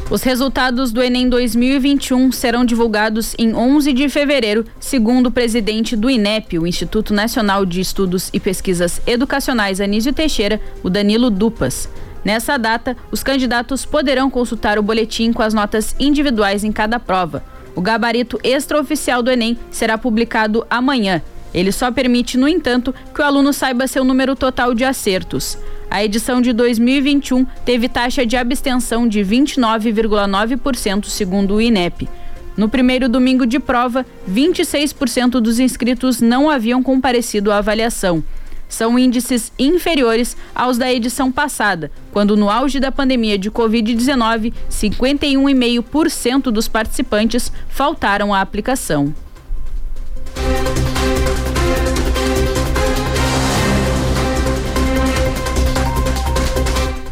[0.09, 6.09] Os resultados do Enem 2021 serão divulgados em 11 de fevereiro, segundo o presidente do
[6.09, 11.89] INEP, o Instituto Nacional de Estudos e Pesquisas Educacionais Anísio Teixeira, o Danilo Dupas.
[12.23, 17.43] Nessa data, os candidatos poderão consultar o boletim com as notas individuais em cada prova.
[17.75, 21.21] O gabarito extraoficial do Enem será publicado amanhã.
[21.57, 25.57] Ele só permite, no entanto, que o aluno saiba seu número total de acertos.
[25.89, 32.07] A edição de 2021 teve taxa de abstenção de 29,9%, segundo o INEP.
[32.55, 38.23] No primeiro domingo de prova, 26% dos inscritos não haviam comparecido à avaliação.
[38.69, 46.51] São índices inferiores aos da edição passada, quando no auge da pandemia de Covid-19, 51,5%
[46.51, 49.11] dos participantes faltaram à aplicação.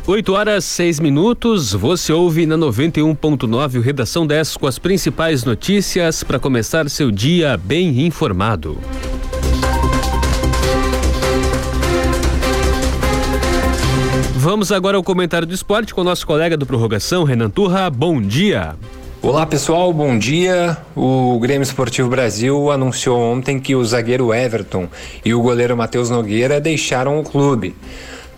[0.07, 6.23] 8 horas 6 minutos, você ouve na 91.9 o Redação 10 com as principais notícias
[6.23, 8.77] para começar seu dia bem informado.
[14.35, 17.89] Vamos agora ao comentário do esporte com o nosso colega do Prorrogação, Renan Turra.
[17.89, 18.75] Bom dia.
[19.23, 20.77] Olá pessoal, bom dia.
[20.95, 24.87] O Grêmio Esportivo Brasil anunciou ontem que o zagueiro Everton
[25.25, 27.75] e o goleiro Matheus Nogueira deixaram o clube.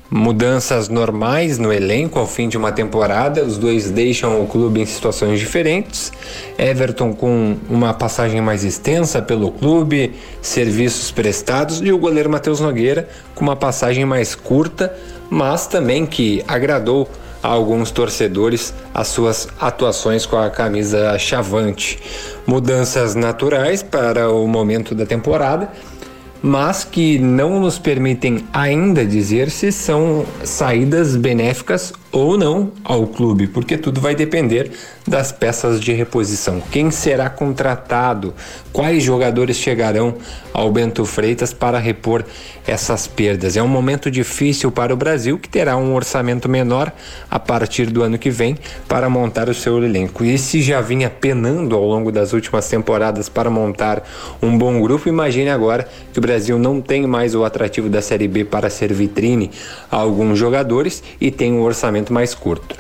[0.10, 3.43] Mudanças normais no elenco ao fim de uma temporada.
[3.43, 6.12] Os dois deixam o clube em situações diferentes.
[6.58, 13.08] Everton com uma passagem mais extensa pelo clube, serviços prestados, e o goleiro Matheus Nogueira
[13.36, 14.95] com uma passagem mais curta,
[15.30, 17.10] mas também que agradou
[17.43, 21.99] a alguns torcedores as suas atuações com a camisa chavante.
[22.45, 25.70] Mudanças naturais para o momento da temporada
[26.42, 33.47] mas que não nos permitem ainda dizer se são saídas benéficas ou não ao clube,
[33.47, 34.72] porque tudo vai depender
[35.07, 36.61] das peças de reposição.
[36.72, 38.34] Quem será contratado?
[38.74, 40.15] Quais jogadores chegarão
[40.53, 42.26] ao Bento Freitas para repor
[42.65, 43.55] essas perdas?
[43.55, 46.91] É um momento difícil para o Brasil, que terá um orçamento menor
[47.30, 48.57] a partir do ano que vem
[48.88, 50.26] para montar o seu elenco.
[50.26, 54.03] E se já vinha penando ao longo das últimas temporadas para montar
[54.41, 58.28] um bom grupo, imagine agora que o Brasil não tem mais o atrativo da Série
[58.28, 59.51] B para ser vitrine
[59.89, 62.76] a alguns jogadores e tem um orçamento mais curto.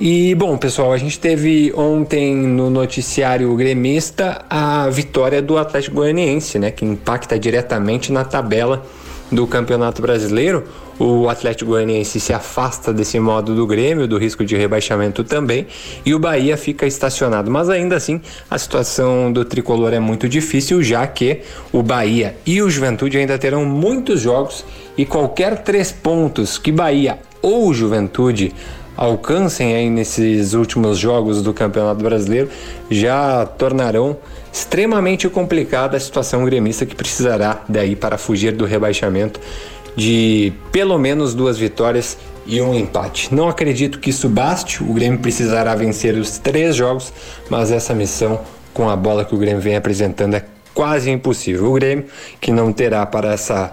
[0.00, 6.58] E bom, pessoal, a gente teve ontem no noticiário gremista a vitória do Atlético Goianiense,
[6.58, 8.82] né, que impacta diretamente na tabela
[9.30, 10.64] do Campeonato Brasileiro.
[10.98, 15.66] O Atlético Goianiense se afasta desse modo do Grêmio, do risco de rebaixamento também,
[16.04, 17.50] e o Bahia fica estacionado.
[17.50, 21.40] Mas ainda assim, a situação do tricolor é muito difícil, já que
[21.72, 24.64] o Bahia e o Juventude ainda terão muitos jogos
[24.96, 28.54] e qualquer três pontos que Bahia ou Juventude
[28.96, 32.50] alcancem aí nesses últimos jogos do Campeonato Brasileiro
[32.90, 34.16] já tornarão
[34.52, 39.40] extremamente complicada a situação gremista que precisará daí para fugir do rebaixamento
[39.96, 43.34] de pelo menos duas vitórias e um empate.
[43.34, 47.12] Não acredito que isso baste, o Grêmio precisará vencer os três jogos,
[47.48, 48.40] mas essa missão
[48.72, 51.70] com a bola que o Grêmio vem apresentando é quase impossível.
[51.70, 52.06] O Grêmio
[52.40, 53.72] que não terá para essa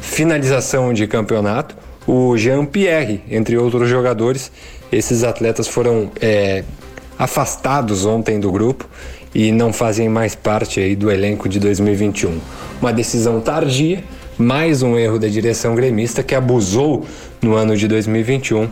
[0.00, 1.76] finalização de campeonato
[2.06, 4.52] o Jean-Pierre, entre outros jogadores.
[4.92, 6.62] Esses atletas foram é,
[7.18, 8.88] afastados ontem do grupo
[9.34, 12.38] e não fazem mais parte aí do elenco de 2021.
[12.80, 14.02] Uma decisão tardia,
[14.38, 17.04] mais um erro da direção gremista que abusou
[17.42, 18.68] no ano de 2021,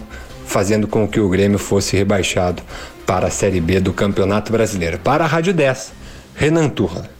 [0.46, 2.62] fazendo com que o Grêmio fosse rebaixado
[3.06, 4.98] para a Série B do Campeonato Brasileiro.
[4.98, 5.92] Para a Rádio 10,
[6.36, 7.13] Renan Turra.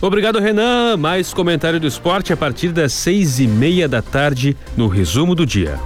[0.00, 0.96] Obrigado, Renan.
[0.96, 5.46] Mais comentário do esporte a partir das seis e meia da tarde no resumo do
[5.46, 5.80] dia.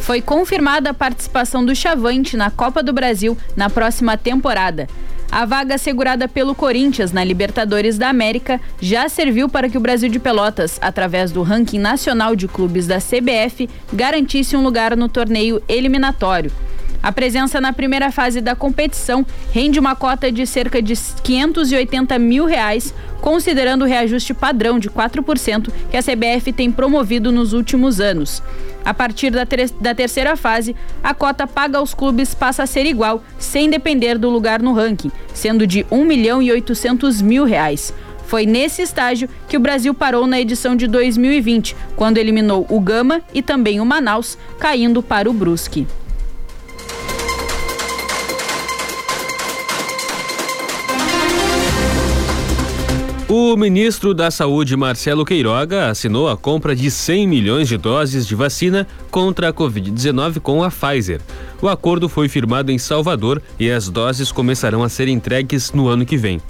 [0.00, 4.88] Foi confirmada a participação do Chavante na Copa do Brasil na próxima temporada.
[5.30, 10.08] A vaga assegurada pelo Corinthians na Libertadores da América já serviu para que o Brasil
[10.08, 15.62] de Pelotas, através do ranking nacional de clubes da CBF, garantisse um lugar no torneio
[15.68, 16.50] eliminatório.
[17.08, 20.92] A presença na primeira fase da competição rende uma cota de cerca de
[21.22, 22.92] 580 mil reais,
[23.22, 28.42] considerando o reajuste padrão de 4% que a CBF tem promovido nos últimos anos.
[28.84, 32.84] A partir da, ter da terceira fase, a cota paga aos clubes passa a ser
[32.84, 37.90] igual, sem depender do lugar no ranking, sendo de 1 milhão e 800 mil reais.
[38.26, 43.22] Foi nesse estágio que o Brasil parou na edição de 2020, quando eliminou o Gama
[43.32, 45.86] e também o Manaus, caindo para o Brusque.
[53.30, 58.34] O ministro da Saúde, Marcelo Queiroga, assinou a compra de 100 milhões de doses de
[58.34, 61.20] vacina contra a Covid-19 com a Pfizer.
[61.60, 66.06] O acordo foi firmado em Salvador e as doses começarão a ser entregues no ano
[66.06, 66.40] que vem.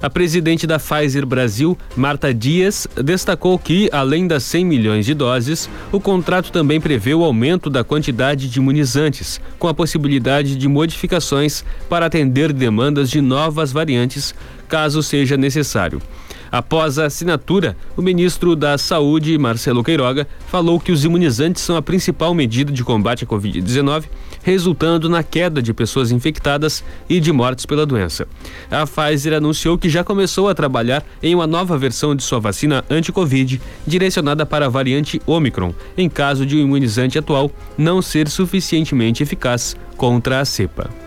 [0.00, 5.68] A presidente da Pfizer Brasil, Marta Dias, destacou que, além das 100 milhões de doses,
[5.92, 11.64] o contrato também prevê o aumento da quantidade de imunizantes, com a possibilidade de modificações
[11.88, 14.34] para atender demandas de novas variantes,
[14.70, 16.00] caso seja necessário.
[16.50, 21.82] Após a assinatura, o ministro da Saúde, Marcelo Queiroga, falou que os imunizantes são a
[21.82, 24.04] principal medida de combate à Covid-19,
[24.42, 28.26] resultando na queda de pessoas infectadas e de mortes pela doença.
[28.70, 32.84] A Pfizer anunciou que já começou a trabalhar em uma nova versão de sua vacina
[32.90, 39.22] anti-Covid, direcionada para a variante Omicron, em caso de o imunizante atual não ser suficientemente
[39.22, 40.99] eficaz contra a cepa.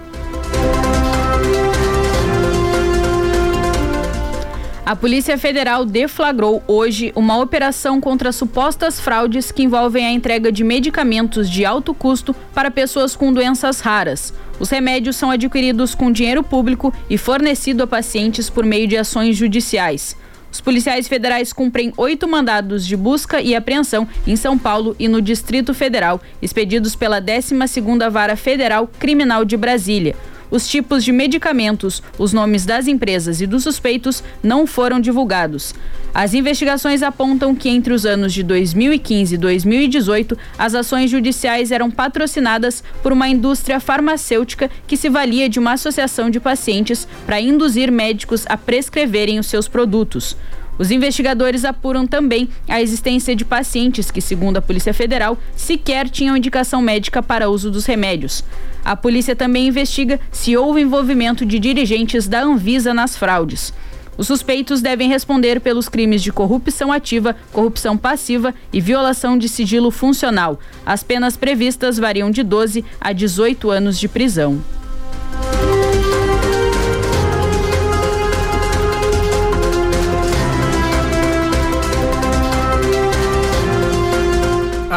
[4.85, 10.61] A Polícia Federal deflagrou hoje uma operação contra supostas fraudes que envolvem a entrega de
[10.61, 14.33] medicamentos de alto custo para pessoas com doenças raras.
[14.59, 19.37] Os remédios são adquiridos com dinheiro público e fornecido a pacientes por meio de ações
[19.37, 20.17] judiciais.
[20.51, 25.21] Os policiais federais cumprem oito mandados de busca e apreensão em São Paulo e no
[25.21, 30.13] Distrito Federal, expedidos pela 12ª Vara Federal Criminal de Brasília.
[30.53, 35.73] Os tipos de medicamentos, os nomes das empresas e dos suspeitos não foram divulgados.
[36.13, 41.89] As investigações apontam que entre os anos de 2015 e 2018, as ações judiciais eram
[41.89, 47.91] patrocinadas por uma indústria farmacêutica que se valia de uma associação de pacientes para induzir
[47.91, 50.37] médicos a prescreverem os seus produtos.
[50.77, 56.35] Os investigadores apuram também a existência de pacientes que, segundo a Polícia Federal, sequer tinham
[56.35, 58.43] indicação médica para uso dos remédios.
[58.83, 63.73] A polícia também investiga se houve envolvimento de dirigentes da Anvisa nas fraudes.
[64.17, 69.89] Os suspeitos devem responder pelos crimes de corrupção ativa, corrupção passiva e violação de sigilo
[69.89, 70.59] funcional.
[70.85, 74.61] As penas previstas variam de 12 a 18 anos de prisão.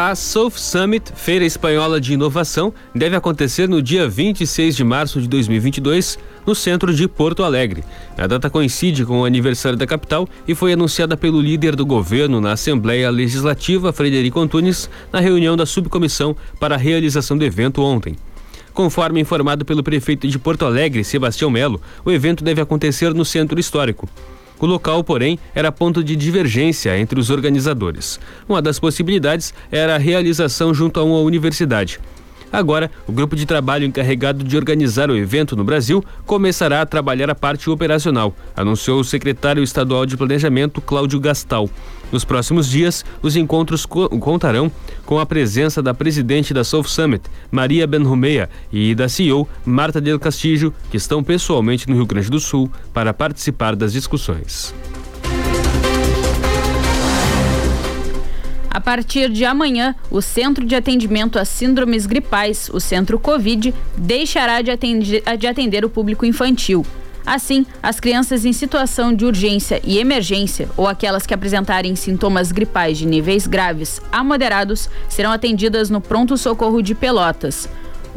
[0.07, 5.27] A South Summit, Feira Espanhola de Inovação, deve acontecer no dia 26 de março de
[5.27, 7.83] 2022, no centro de Porto Alegre.
[8.17, 12.39] A data coincide com o aniversário da capital e foi anunciada pelo líder do governo
[12.39, 18.15] na Assembleia Legislativa, Frederico Antunes, na reunião da subcomissão para a realização do evento ontem.
[18.73, 23.59] Conforme informado pelo prefeito de Porto Alegre, Sebastião Melo, o evento deve acontecer no centro
[23.59, 24.07] histórico.
[24.59, 28.19] O local, porém, era ponto de divergência entre os organizadores.
[28.49, 31.99] Uma das possibilidades era a realização junto a uma universidade.
[32.51, 37.29] Agora, o grupo de trabalho encarregado de organizar o evento no Brasil começará a trabalhar
[37.29, 41.69] a parte operacional, anunciou o secretário estadual de Planejamento, Cláudio Gastal.
[42.11, 44.71] Nos próximos dias, os encontros co contarão
[45.05, 50.19] com a presença da presidente da South Summit, Maria Benrumeia, e da CEO, Marta Del
[50.19, 54.73] Castillo, que estão pessoalmente no Rio Grande do Sul para participar das discussões.
[58.77, 64.61] A partir de amanhã, o Centro de Atendimento a Síndromes Gripais, o Centro Covid, deixará
[64.61, 66.85] de atender, de atender o público infantil.
[67.25, 72.99] Assim, as crianças em situação de urgência e emergência ou aquelas que apresentarem sintomas gripais
[72.99, 77.67] de níveis graves a moderados serão atendidas no Pronto Socorro de Pelotas.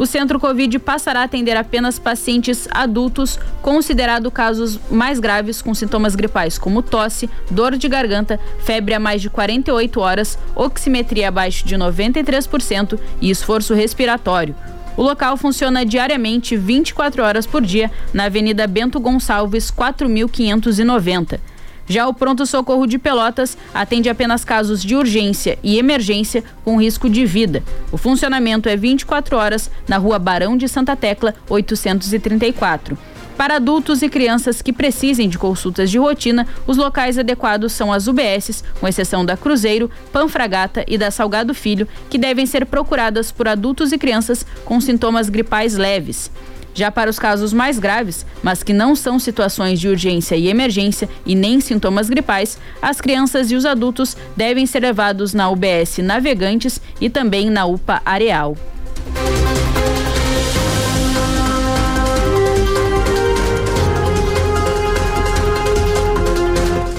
[0.00, 6.14] O centro Covid passará a atender apenas pacientes adultos, considerado casos mais graves com sintomas
[6.14, 11.76] gripais como tosse, dor de garganta, febre a mais de 48 horas, oximetria abaixo de
[11.76, 14.56] 93% e esforço respiratório.
[14.96, 21.49] O local funciona diariamente 24 horas por dia na Avenida Bento Gonçalves 4590.
[21.90, 27.10] Já o Pronto Socorro de Pelotas atende apenas casos de urgência e emergência com risco
[27.10, 27.64] de vida.
[27.90, 32.96] O funcionamento é 24 horas na Rua Barão de Santa Tecla, 834.
[33.36, 38.06] Para adultos e crianças que precisem de consultas de rotina, os locais adequados são as
[38.06, 43.48] UBSs, com exceção da Cruzeiro, Panfragata e da Salgado Filho, que devem ser procuradas por
[43.48, 46.30] adultos e crianças com sintomas gripais leves.
[46.74, 51.08] Já para os casos mais graves, mas que não são situações de urgência e emergência
[51.26, 56.80] e nem sintomas gripais, as crianças e os adultos devem ser levados na UBS Navegantes
[57.00, 58.56] e também na UPA Areal.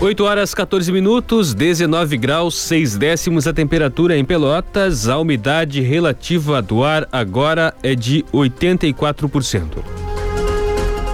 [0.02, 5.08] 8 horas 14 minutos, 19 graus, 6 décimos a temperatura em Pelotas.
[5.08, 9.78] A umidade relativa do ar agora é de 84%.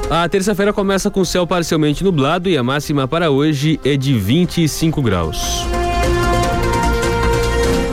[0.10, 5.02] A terça-feira começa com céu parcialmente nublado e a máxima para hoje é de 25
[5.02, 5.66] graus.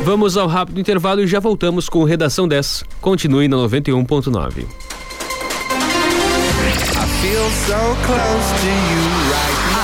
[0.04, 2.84] Vamos ao rápido intervalo e já voltamos com Redação 10.
[3.00, 4.64] Continue na 91.9.
[6.96, 7.06] A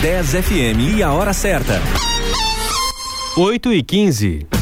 [0.00, 1.80] 10 FM e a hora certa.
[3.36, 4.57] 8 e 15.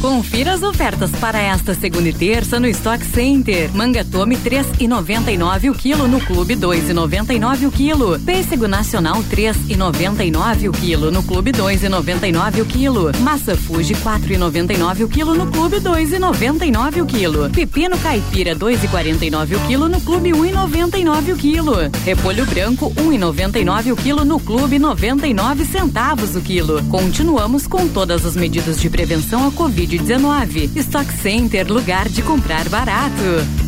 [0.00, 3.68] Confira as ofertas para esta segunda e terça no Stock Center.
[3.74, 8.18] Manga Tome 3,99 o quilo no Clube 2,99 o quilo.
[8.20, 13.10] Pêssego Nacional 3,99 o quilo no Clube 2,99 o quilo.
[13.18, 17.50] Massa Fuji 4,99 o quilo no Clube 2,99 o quilo.
[17.50, 21.74] Pepino Caipira 2,49 o quilo no Clube 1,99 o quilo.
[22.04, 26.84] Repolho Branco 1,99 o quilo no Clube 99 centavos o quilo.
[26.84, 30.76] Continuamos com todas as medidas de prevenção à Covid Covid-19.
[30.76, 33.67] Stock Center, lugar de comprar barato.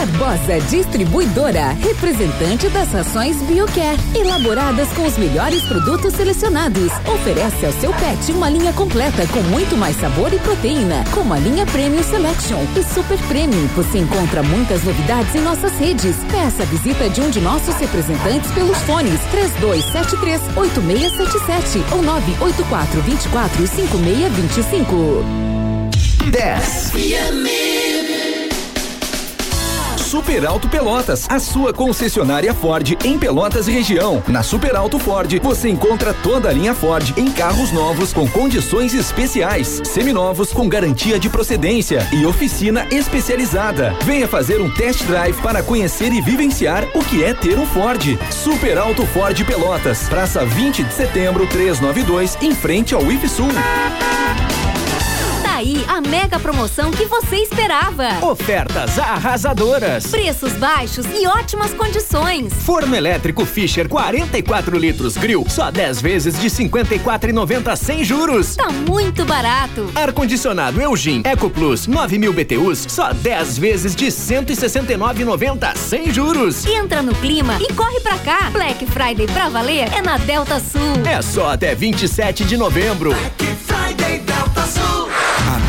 [0.00, 6.90] Barbosa Distribuidora, representante das rações BioCare, elaboradas com os melhores produtos selecionados.
[7.06, 11.38] Oferece ao seu pet uma linha completa com muito mais sabor e proteína, como a
[11.38, 13.66] linha Premium Selection e Super Premium.
[13.76, 16.16] Você encontra muitas novidades em nossas redes.
[16.30, 23.66] Peça a visita de um de nossos representantes pelos fones 3273 8677 ou 984 24
[23.66, 25.24] 5625.
[26.30, 27.69] 10.
[30.10, 34.20] Super Alto Pelotas, a sua concessionária Ford em Pelotas e região.
[34.26, 38.92] Na Super Alto Ford, você encontra toda a linha Ford em carros novos com condições
[38.92, 43.94] especiais, seminovos com garantia de procedência e oficina especializada.
[44.04, 48.18] Venha fazer um test drive para conhecer e vivenciar o que é ter um Ford.
[48.32, 53.46] Super Alto Ford Pelotas, Praça 20 de Setembro, 392, em frente ao IFSUL
[55.60, 58.08] aí a mega promoção que você esperava.
[58.22, 60.06] Ofertas arrasadoras.
[60.06, 62.52] Preços baixos e ótimas condições.
[62.64, 68.56] Forno elétrico Fischer 44 litros grill, só 10 vezes de 54,90 sem juros.
[68.56, 69.90] Tá muito barato.
[69.94, 76.64] Ar condicionado Eugin Eco Plus 9 mil BTUs, só 10 vezes de 169,90 sem juros.
[76.64, 78.48] Entra no clima e corre pra cá.
[78.50, 80.80] Black Friday pra valer é na Delta Sul.
[81.06, 83.10] É só até 27 de novembro.
[83.10, 84.59] Black Friday Delta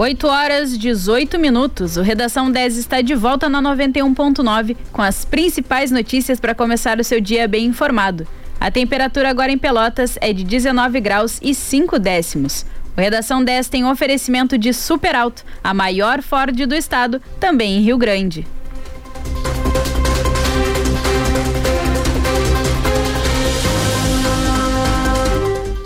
[0.00, 1.98] 8 horas 18 minutos.
[1.98, 7.04] O Redação 10 está de volta na 91.9 com as principais notícias para começar o
[7.04, 8.26] seu dia bem informado.
[8.58, 12.64] A temperatura agora em Pelotas é de 19 graus e 5 décimos.
[12.96, 17.76] O Redação 10 tem um oferecimento de Super Alto, a maior Ford do estado, também
[17.76, 18.46] em Rio Grande.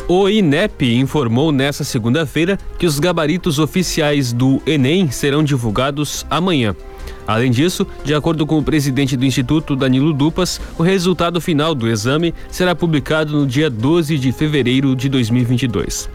[0.07, 6.77] O INEP informou nesta segunda-feira que os gabaritos oficiais do Enem serão divulgados amanhã.
[7.27, 11.89] Além disso, de acordo com o presidente do Instituto, Danilo Dupas, o resultado final do
[11.89, 16.11] exame será publicado no dia 12 de fevereiro de 2022.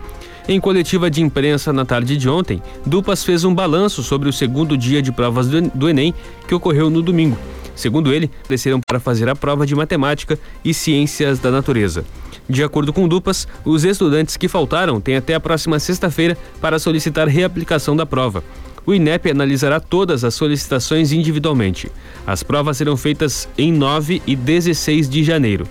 [0.48, 4.78] Em coletiva de imprensa na tarde de ontem, Dupas fez um balanço sobre o segundo
[4.78, 6.14] dia de provas do Enem,
[6.48, 7.40] que ocorreu no domingo.
[7.76, 12.06] Segundo ele, desceram para fazer a prova de matemática e ciências da natureza.
[12.50, 17.28] De acordo com Dupas, os estudantes que faltaram têm até a próxima sexta-feira para solicitar
[17.28, 18.44] reaplicação da prova.
[18.86, 21.92] O INEP analisará todas as solicitações individualmente.
[22.26, 25.68] As provas serão feitas em 9 e 16 de janeiro.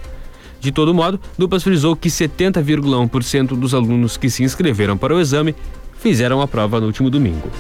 [0.61, 5.57] De todo modo, Dupas frisou que 70,1% dos alunos que se inscreveram para o exame
[5.99, 7.51] fizeram a prova no último domingo.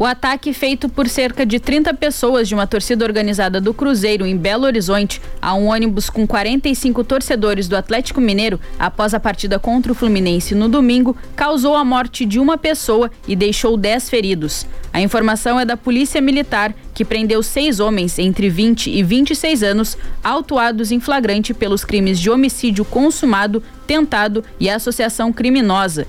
[0.00, 4.36] O ataque feito por cerca de 30 pessoas de uma torcida organizada do Cruzeiro em
[4.36, 9.90] Belo Horizonte a um ônibus com 45 torcedores do Atlético Mineiro após a partida contra
[9.90, 14.64] o Fluminense no domingo causou a morte de uma pessoa e deixou 10 feridos.
[14.92, 19.98] A informação é da Polícia Militar, que prendeu seis homens entre 20 e 26 anos,
[20.22, 26.06] autuados em flagrante pelos crimes de homicídio consumado, tentado e associação criminosa.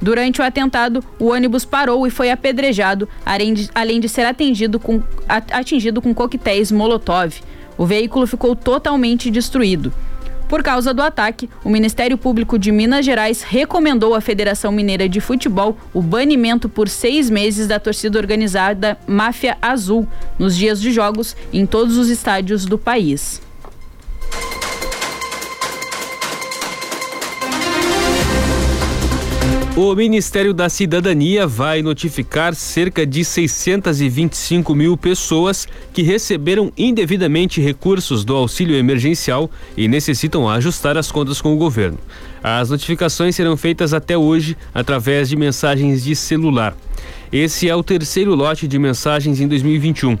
[0.00, 4.78] Durante o atentado, o ônibus parou e foi apedrejado, além de, além de ser atingido
[4.78, 7.34] com, atingido com coquetéis Molotov.
[7.78, 9.92] O veículo ficou totalmente destruído.
[10.48, 15.20] Por causa do ataque, o Ministério Público de Minas Gerais recomendou à Federação Mineira de
[15.20, 20.06] Futebol o banimento por seis meses da torcida organizada Máfia Azul
[20.38, 23.45] nos dias de jogos em todos os estádios do país.
[29.78, 38.24] O Ministério da Cidadania vai notificar cerca de 625 mil pessoas que receberam indevidamente recursos
[38.24, 41.98] do auxílio emergencial e necessitam ajustar as contas com o governo.
[42.42, 46.74] As notificações serão feitas até hoje através de mensagens de celular.
[47.30, 50.16] Esse é o terceiro lote de mensagens em 2021.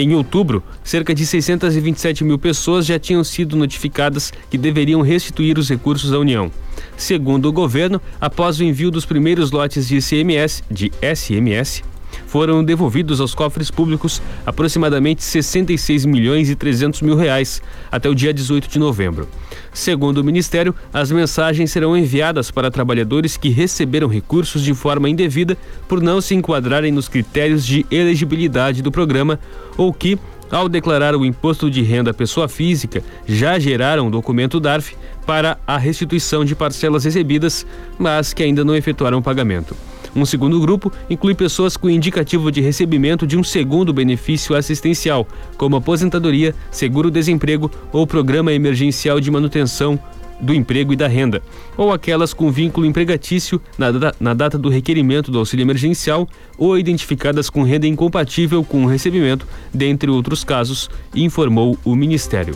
[0.00, 5.68] Em outubro, cerca de 627 mil pessoas já tinham sido notificadas que deveriam restituir os
[5.68, 6.52] recursos à União.
[6.96, 11.82] Segundo o governo, após o envio dos primeiros lotes de ICMS, de SMS,
[12.28, 17.60] foram devolvidos aos cofres públicos aproximadamente 66 milhões e 300 mil reais
[17.90, 19.26] até o dia 18 de novembro.
[19.72, 25.56] Segundo o Ministério, as mensagens serão enviadas para trabalhadores que receberam recursos de forma indevida
[25.88, 29.40] por não se enquadrarem nos critérios de elegibilidade do programa
[29.76, 30.18] ou que
[30.50, 35.58] ao declarar o imposto de renda à pessoa física, já geraram um documento DARF para
[35.66, 37.66] a restituição de parcelas recebidas,
[37.98, 39.76] mas que ainda não efetuaram o pagamento.
[40.14, 45.76] Um segundo grupo inclui pessoas com indicativo de recebimento de um segundo benefício assistencial, como
[45.76, 49.98] aposentadoria, seguro-desemprego ou programa emergencial de manutenção
[50.40, 51.42] do emprego e da renda,
[51.76, 53.88] ou aquelas com vínculo empregatício na,
[54.20, 59.46] na, data do requerimento do auxílio emergencial ou identificadas com renda incompatível com o recebimento,
[59.72, 62.54] dentre outros casos, informou o Ministério.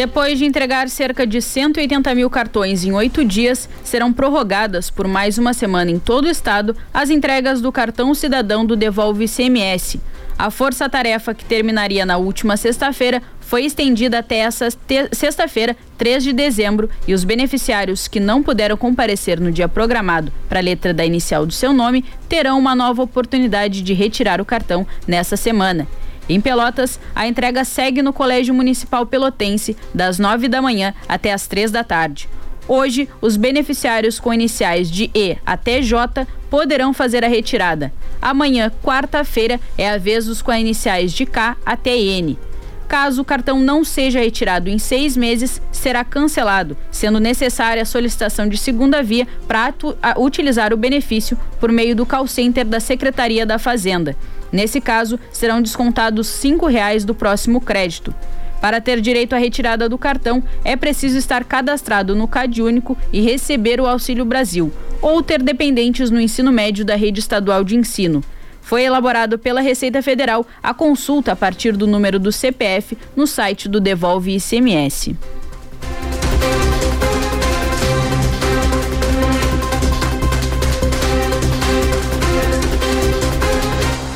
[0.00, 5.36] Depois de entregar cerca de 180 mil cartões em oito dias, serão prorrogadas por mais
[5.36, 10.00] uma semana em todo o estado as entregas do cartão cidadão do Devolve ICMS.
[10.38, 14.68] A força-tarefa que terminaria na última sexta-feira foi estendida até essa
[15.12, 20.60] sexta-feira, 3 de dezembro, e os beneficiários que não puderam comparecer no dia programado para
[20.60, 24.86] a letra da inicial do seu nome terão uma nova oportunidade de retirar o cartão
[25.06, 25.86] nessa semana.
[26.30, 31.48] Em Pelotas, a entrega segue no Colégio Municipal Pelotense, das 9 da manhã até as
[31.48, 32.28] 3 da tarde.
[32.68, 37.92] Hoje, os beneficiários com iniciais de E até J poderão fazer a retirada.
[38.22, 42.38] Amanhã, quarta-feira, é a vez dos com iniciais de K até N.
[42.86, 48.48] Caso o cartão não seja retirado em seis meses, será cancelado, sendo necessária a solicitação
[48.48, 49.74] de segunda via para
[50.16, 54.16] utilizar o benefício por meio do call center da Secretaria da Fazenda.
[54.52, 58.14] Nesse caso, serão descontados R$ reais do próximo crédito.
[58.60, 63.80] Para ter direito à retirada do cartão, é preciso estar cadastrado no CadÚnico e receber
[63.80, 64.70] o Auxílio Brasil,
[65.00, 68.22] ou ter dependentes no ensino médio da rede estadual de ensino.
[68.60, 73.68] Foi elaborado pela Receita Federal a consulta a partir do número do CPF no site
[73.68, 75.16] do Devolve ICMS.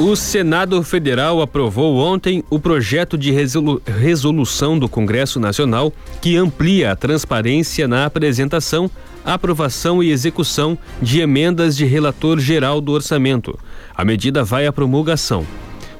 [0.06, 5.90] O Senado Federal aprovou ontem o projeto de resolu resolução do Congresso Nacional
[6.20, 8.90] que amplia a transparência na apresentação,
[9.24, 13.58] aprovação e execução de emendas de relator geral do orçamento.
[13.96, 15.46] A medida vai à promulgação.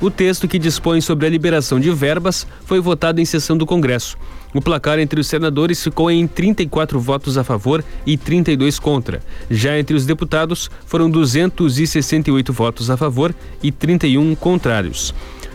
[0.04, 4.18] O texto que dispõe sobre a liberação de verbas foi votado em sessão do Congresso.
[4.52, 9.22] O placar entre os senadores ficou em 34 votos a favor e 32 contra.
[9.50, 15.14] Já entre os deputados, foram 268 votos a favor e 31 contrários.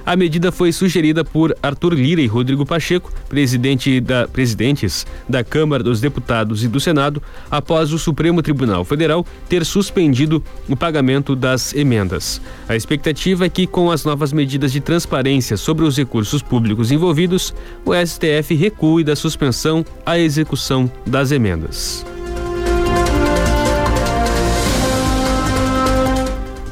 [0.09, 5.83] A medida foi sugerida por Arthur Lira e Rodrigo Pacheco, presidente da, presidentes da Câmara
[5.83, 11.75] dos Deputados e do Senado, após o Supremo Tribunal Federal ter suspendido o pagamento das
[11.75, 12.41] emendas.
[12.67, 17.53] A expectativa é que, com as novas medidas de transparência sobre os recursos públicos envolvidos,
[17.85, 22.03] o STF recue da suspensão à execução das emendas.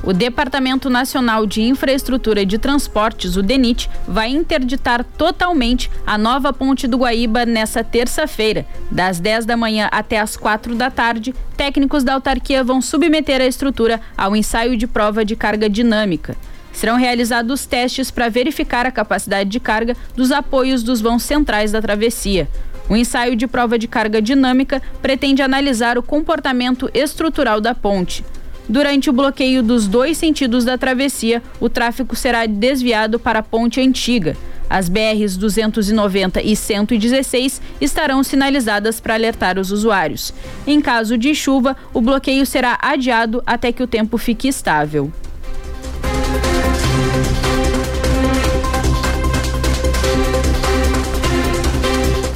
[0.07, 6.87] O Departamento Nacional de Infraestrutura de Transportes, o DENIT, vai interditar totalmente a nova ponte
[6.87, 8.65] do Guaíba nessa terça-feira.
[8.89, 13.45] Das 10 da manhã até as 4 da tarde, técnicos da autarquia vão submeter a
[13.45, 16.37] estrutura ao ensaio de prova de carga dinâmica.
[16.71, 21.81] Serão realizados testes para verificar a capacidade de carga dos apoios dos vãos centrais da
[21.81, 22.47] travessia.
[22.87, 28.23] O ensaio de prova de carga dinâmica pretende analisar o comportamento estrutural da ponte.
[28.69, 33.79] Durante o bloqueio dos dois sentidos da travessia, o tráfego será desviado para a ponte
[33.79, 34.35] antiga.
[34.69, 40.33] As BRs 290 e 116 estarão sinalizadas para alertar os usuários.
[40.65, 45.11] Em caso de chuva, o bloqueio será adiado até que o tempo fique estável.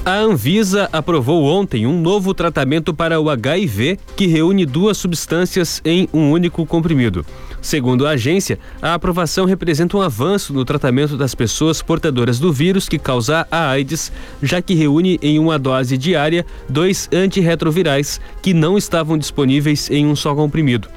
[0.03, 6.09] A Anvisa aprovou ontem um novo tratamento para o HIV que reúne duas substâncias em
[6.11, 7.23] um único comprimido.
[7.61, 12.89] Segundo a agência, a aprovação representa um avanço no tratamento das pessoas portadoras do vírus
[12.89, 18.79] que causa a AIDS, já que reúne em uma dose diária dois antirretrovirais que não
[18.79, 20.87] estavam disponíveis em um só comprimido.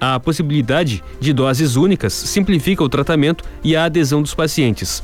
[0.00, 5.02] A possibilidade de doses únicas simplifica o tratamento e a adesão dos pacientes.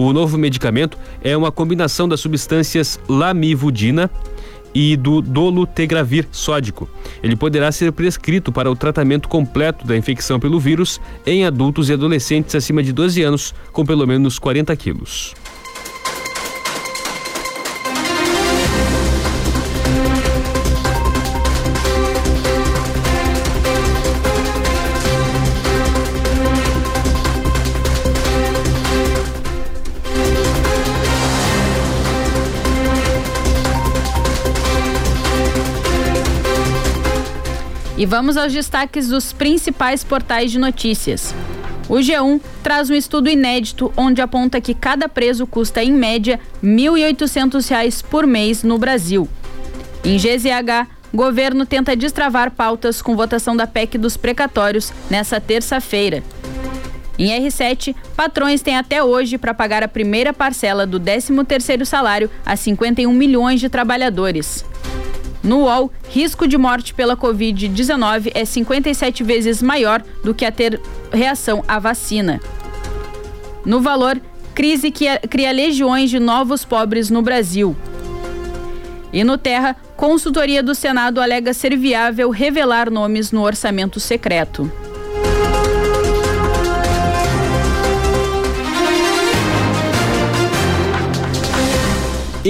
[0.00, 4.08] O novo medicamento é uma combinação das substâncias lamivudina
[4.72, 6.88] e do dolutegravir sódico.
[7.20, 11.94] Ele poderá ser prescrito para o tratamento completo da infecção pelo vírus em adultos e
[11.94, 15.34] adolescentes acima de 12 anos com pelo menos 40 quilos.
[37.98, 41.34] E vamos aos destaques dos principais portais de notícias.
[41.88, 46.68] O G1 traz um estudo inédito onde aponta que cada preso custa, em média, R$
[46.68, 49.28] 1.800 por mês no Brasil.
[50.04, 56.22] Em GZH, governo tenta destravar pautas com votação da PEC dos precatórios nessa terça-feira.
[57.18, 62.54] Em R7, patrões têm até hoje para pagar a primeira parcela do 13º salário a
[62.54, 64.64] 51 milhões de trabalhadores.
[65.42, 70.80] No UOL, risco de morte pela Covid-19 é 57 vezes maior do que a ter
[71.12, 72.40] reação à vacina.
[73.64, 74.20] No valor,
[74.54, 77.76] crise que cria legiões de novos pobres no Brasil.
[79.12, 84.70] E no Terra, consultoria do Senado alega ser viável revelar nomes no orçamento secreto.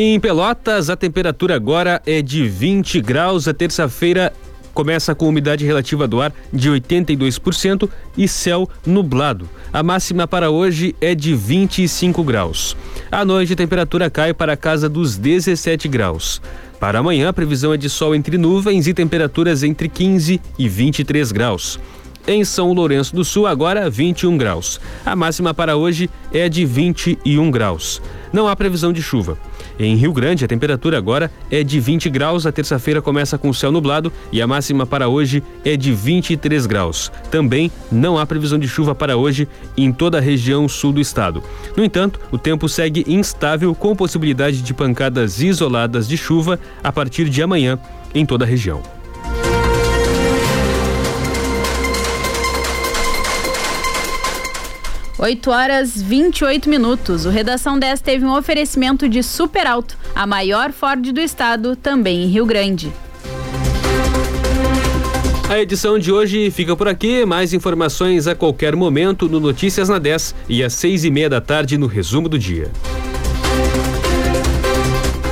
[0.00, 3.48] Em Pelotas, a temperatura agora é de 20 graus.
[3.48, 4.32] A terça-feira
[4.72, 9.48] começa com umidade relativa do ar de 82% e céu nublado.
[9.72, 12.76] A máxima para hoje é de 25 graus.
[13.10, 16.40] À noite, a temperatura cai para a casa dos 17 graus.
[16.78, 21.32] Para amanhã, a previsão é de sol entre nuvens e temperaturas entre 15 e 23
[21.32, 21.76] graus.
[22.24, 24.80] Em São Lourenço do Sul, agora 21 graus.
[25.04, 28.00] A máxima para hoje é de 21 graus.
[28.32, 29.36] Não há previsão de chuva.
[29.78, 32.46] Em Rio Grande, a temperatura agora é de 20 graus.
[32.46, 37.12] A terça-feira começa com céu nublado e a máxima para hoje é de 23 graus.
[37.30, 41.42] Também não há previsão de chuva para hoje em toda a região sul do estado.
[41.76, 47.28] No entanto, o tempo segue instável com possibilidade de pancadas isoladas de chuva a partir
[47.28, 47.78] de amanhã
[48.12, 48.97] em toda a região.
[55.18, 57.26] 8 horas 28 minutos.
[57.26, 62.24] O Redação 10 teve um oferecimento de Super Alto, a maior Ford do estado, também
[62.24, 62.92] em Rio Grande.
[65.48, 67.24] A edição de hoje fica por aqui.
[67.24, 71.40] Mais informações a qualquer momento no Notícias na 10 e às seis e meia da
[71.40, 72.70] tarde no resumo do dia.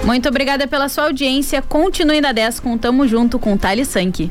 [0.04, 1.60] Muito obrigada pela sua audiência.
[1.60, 4.30] Continue na 10 com Tamo Junto com Thales Sank.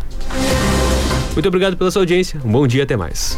[1.33, 2.41] Muito obrigado pela sua audiência.
[2.43, 3.37] Um bom dia, até mais.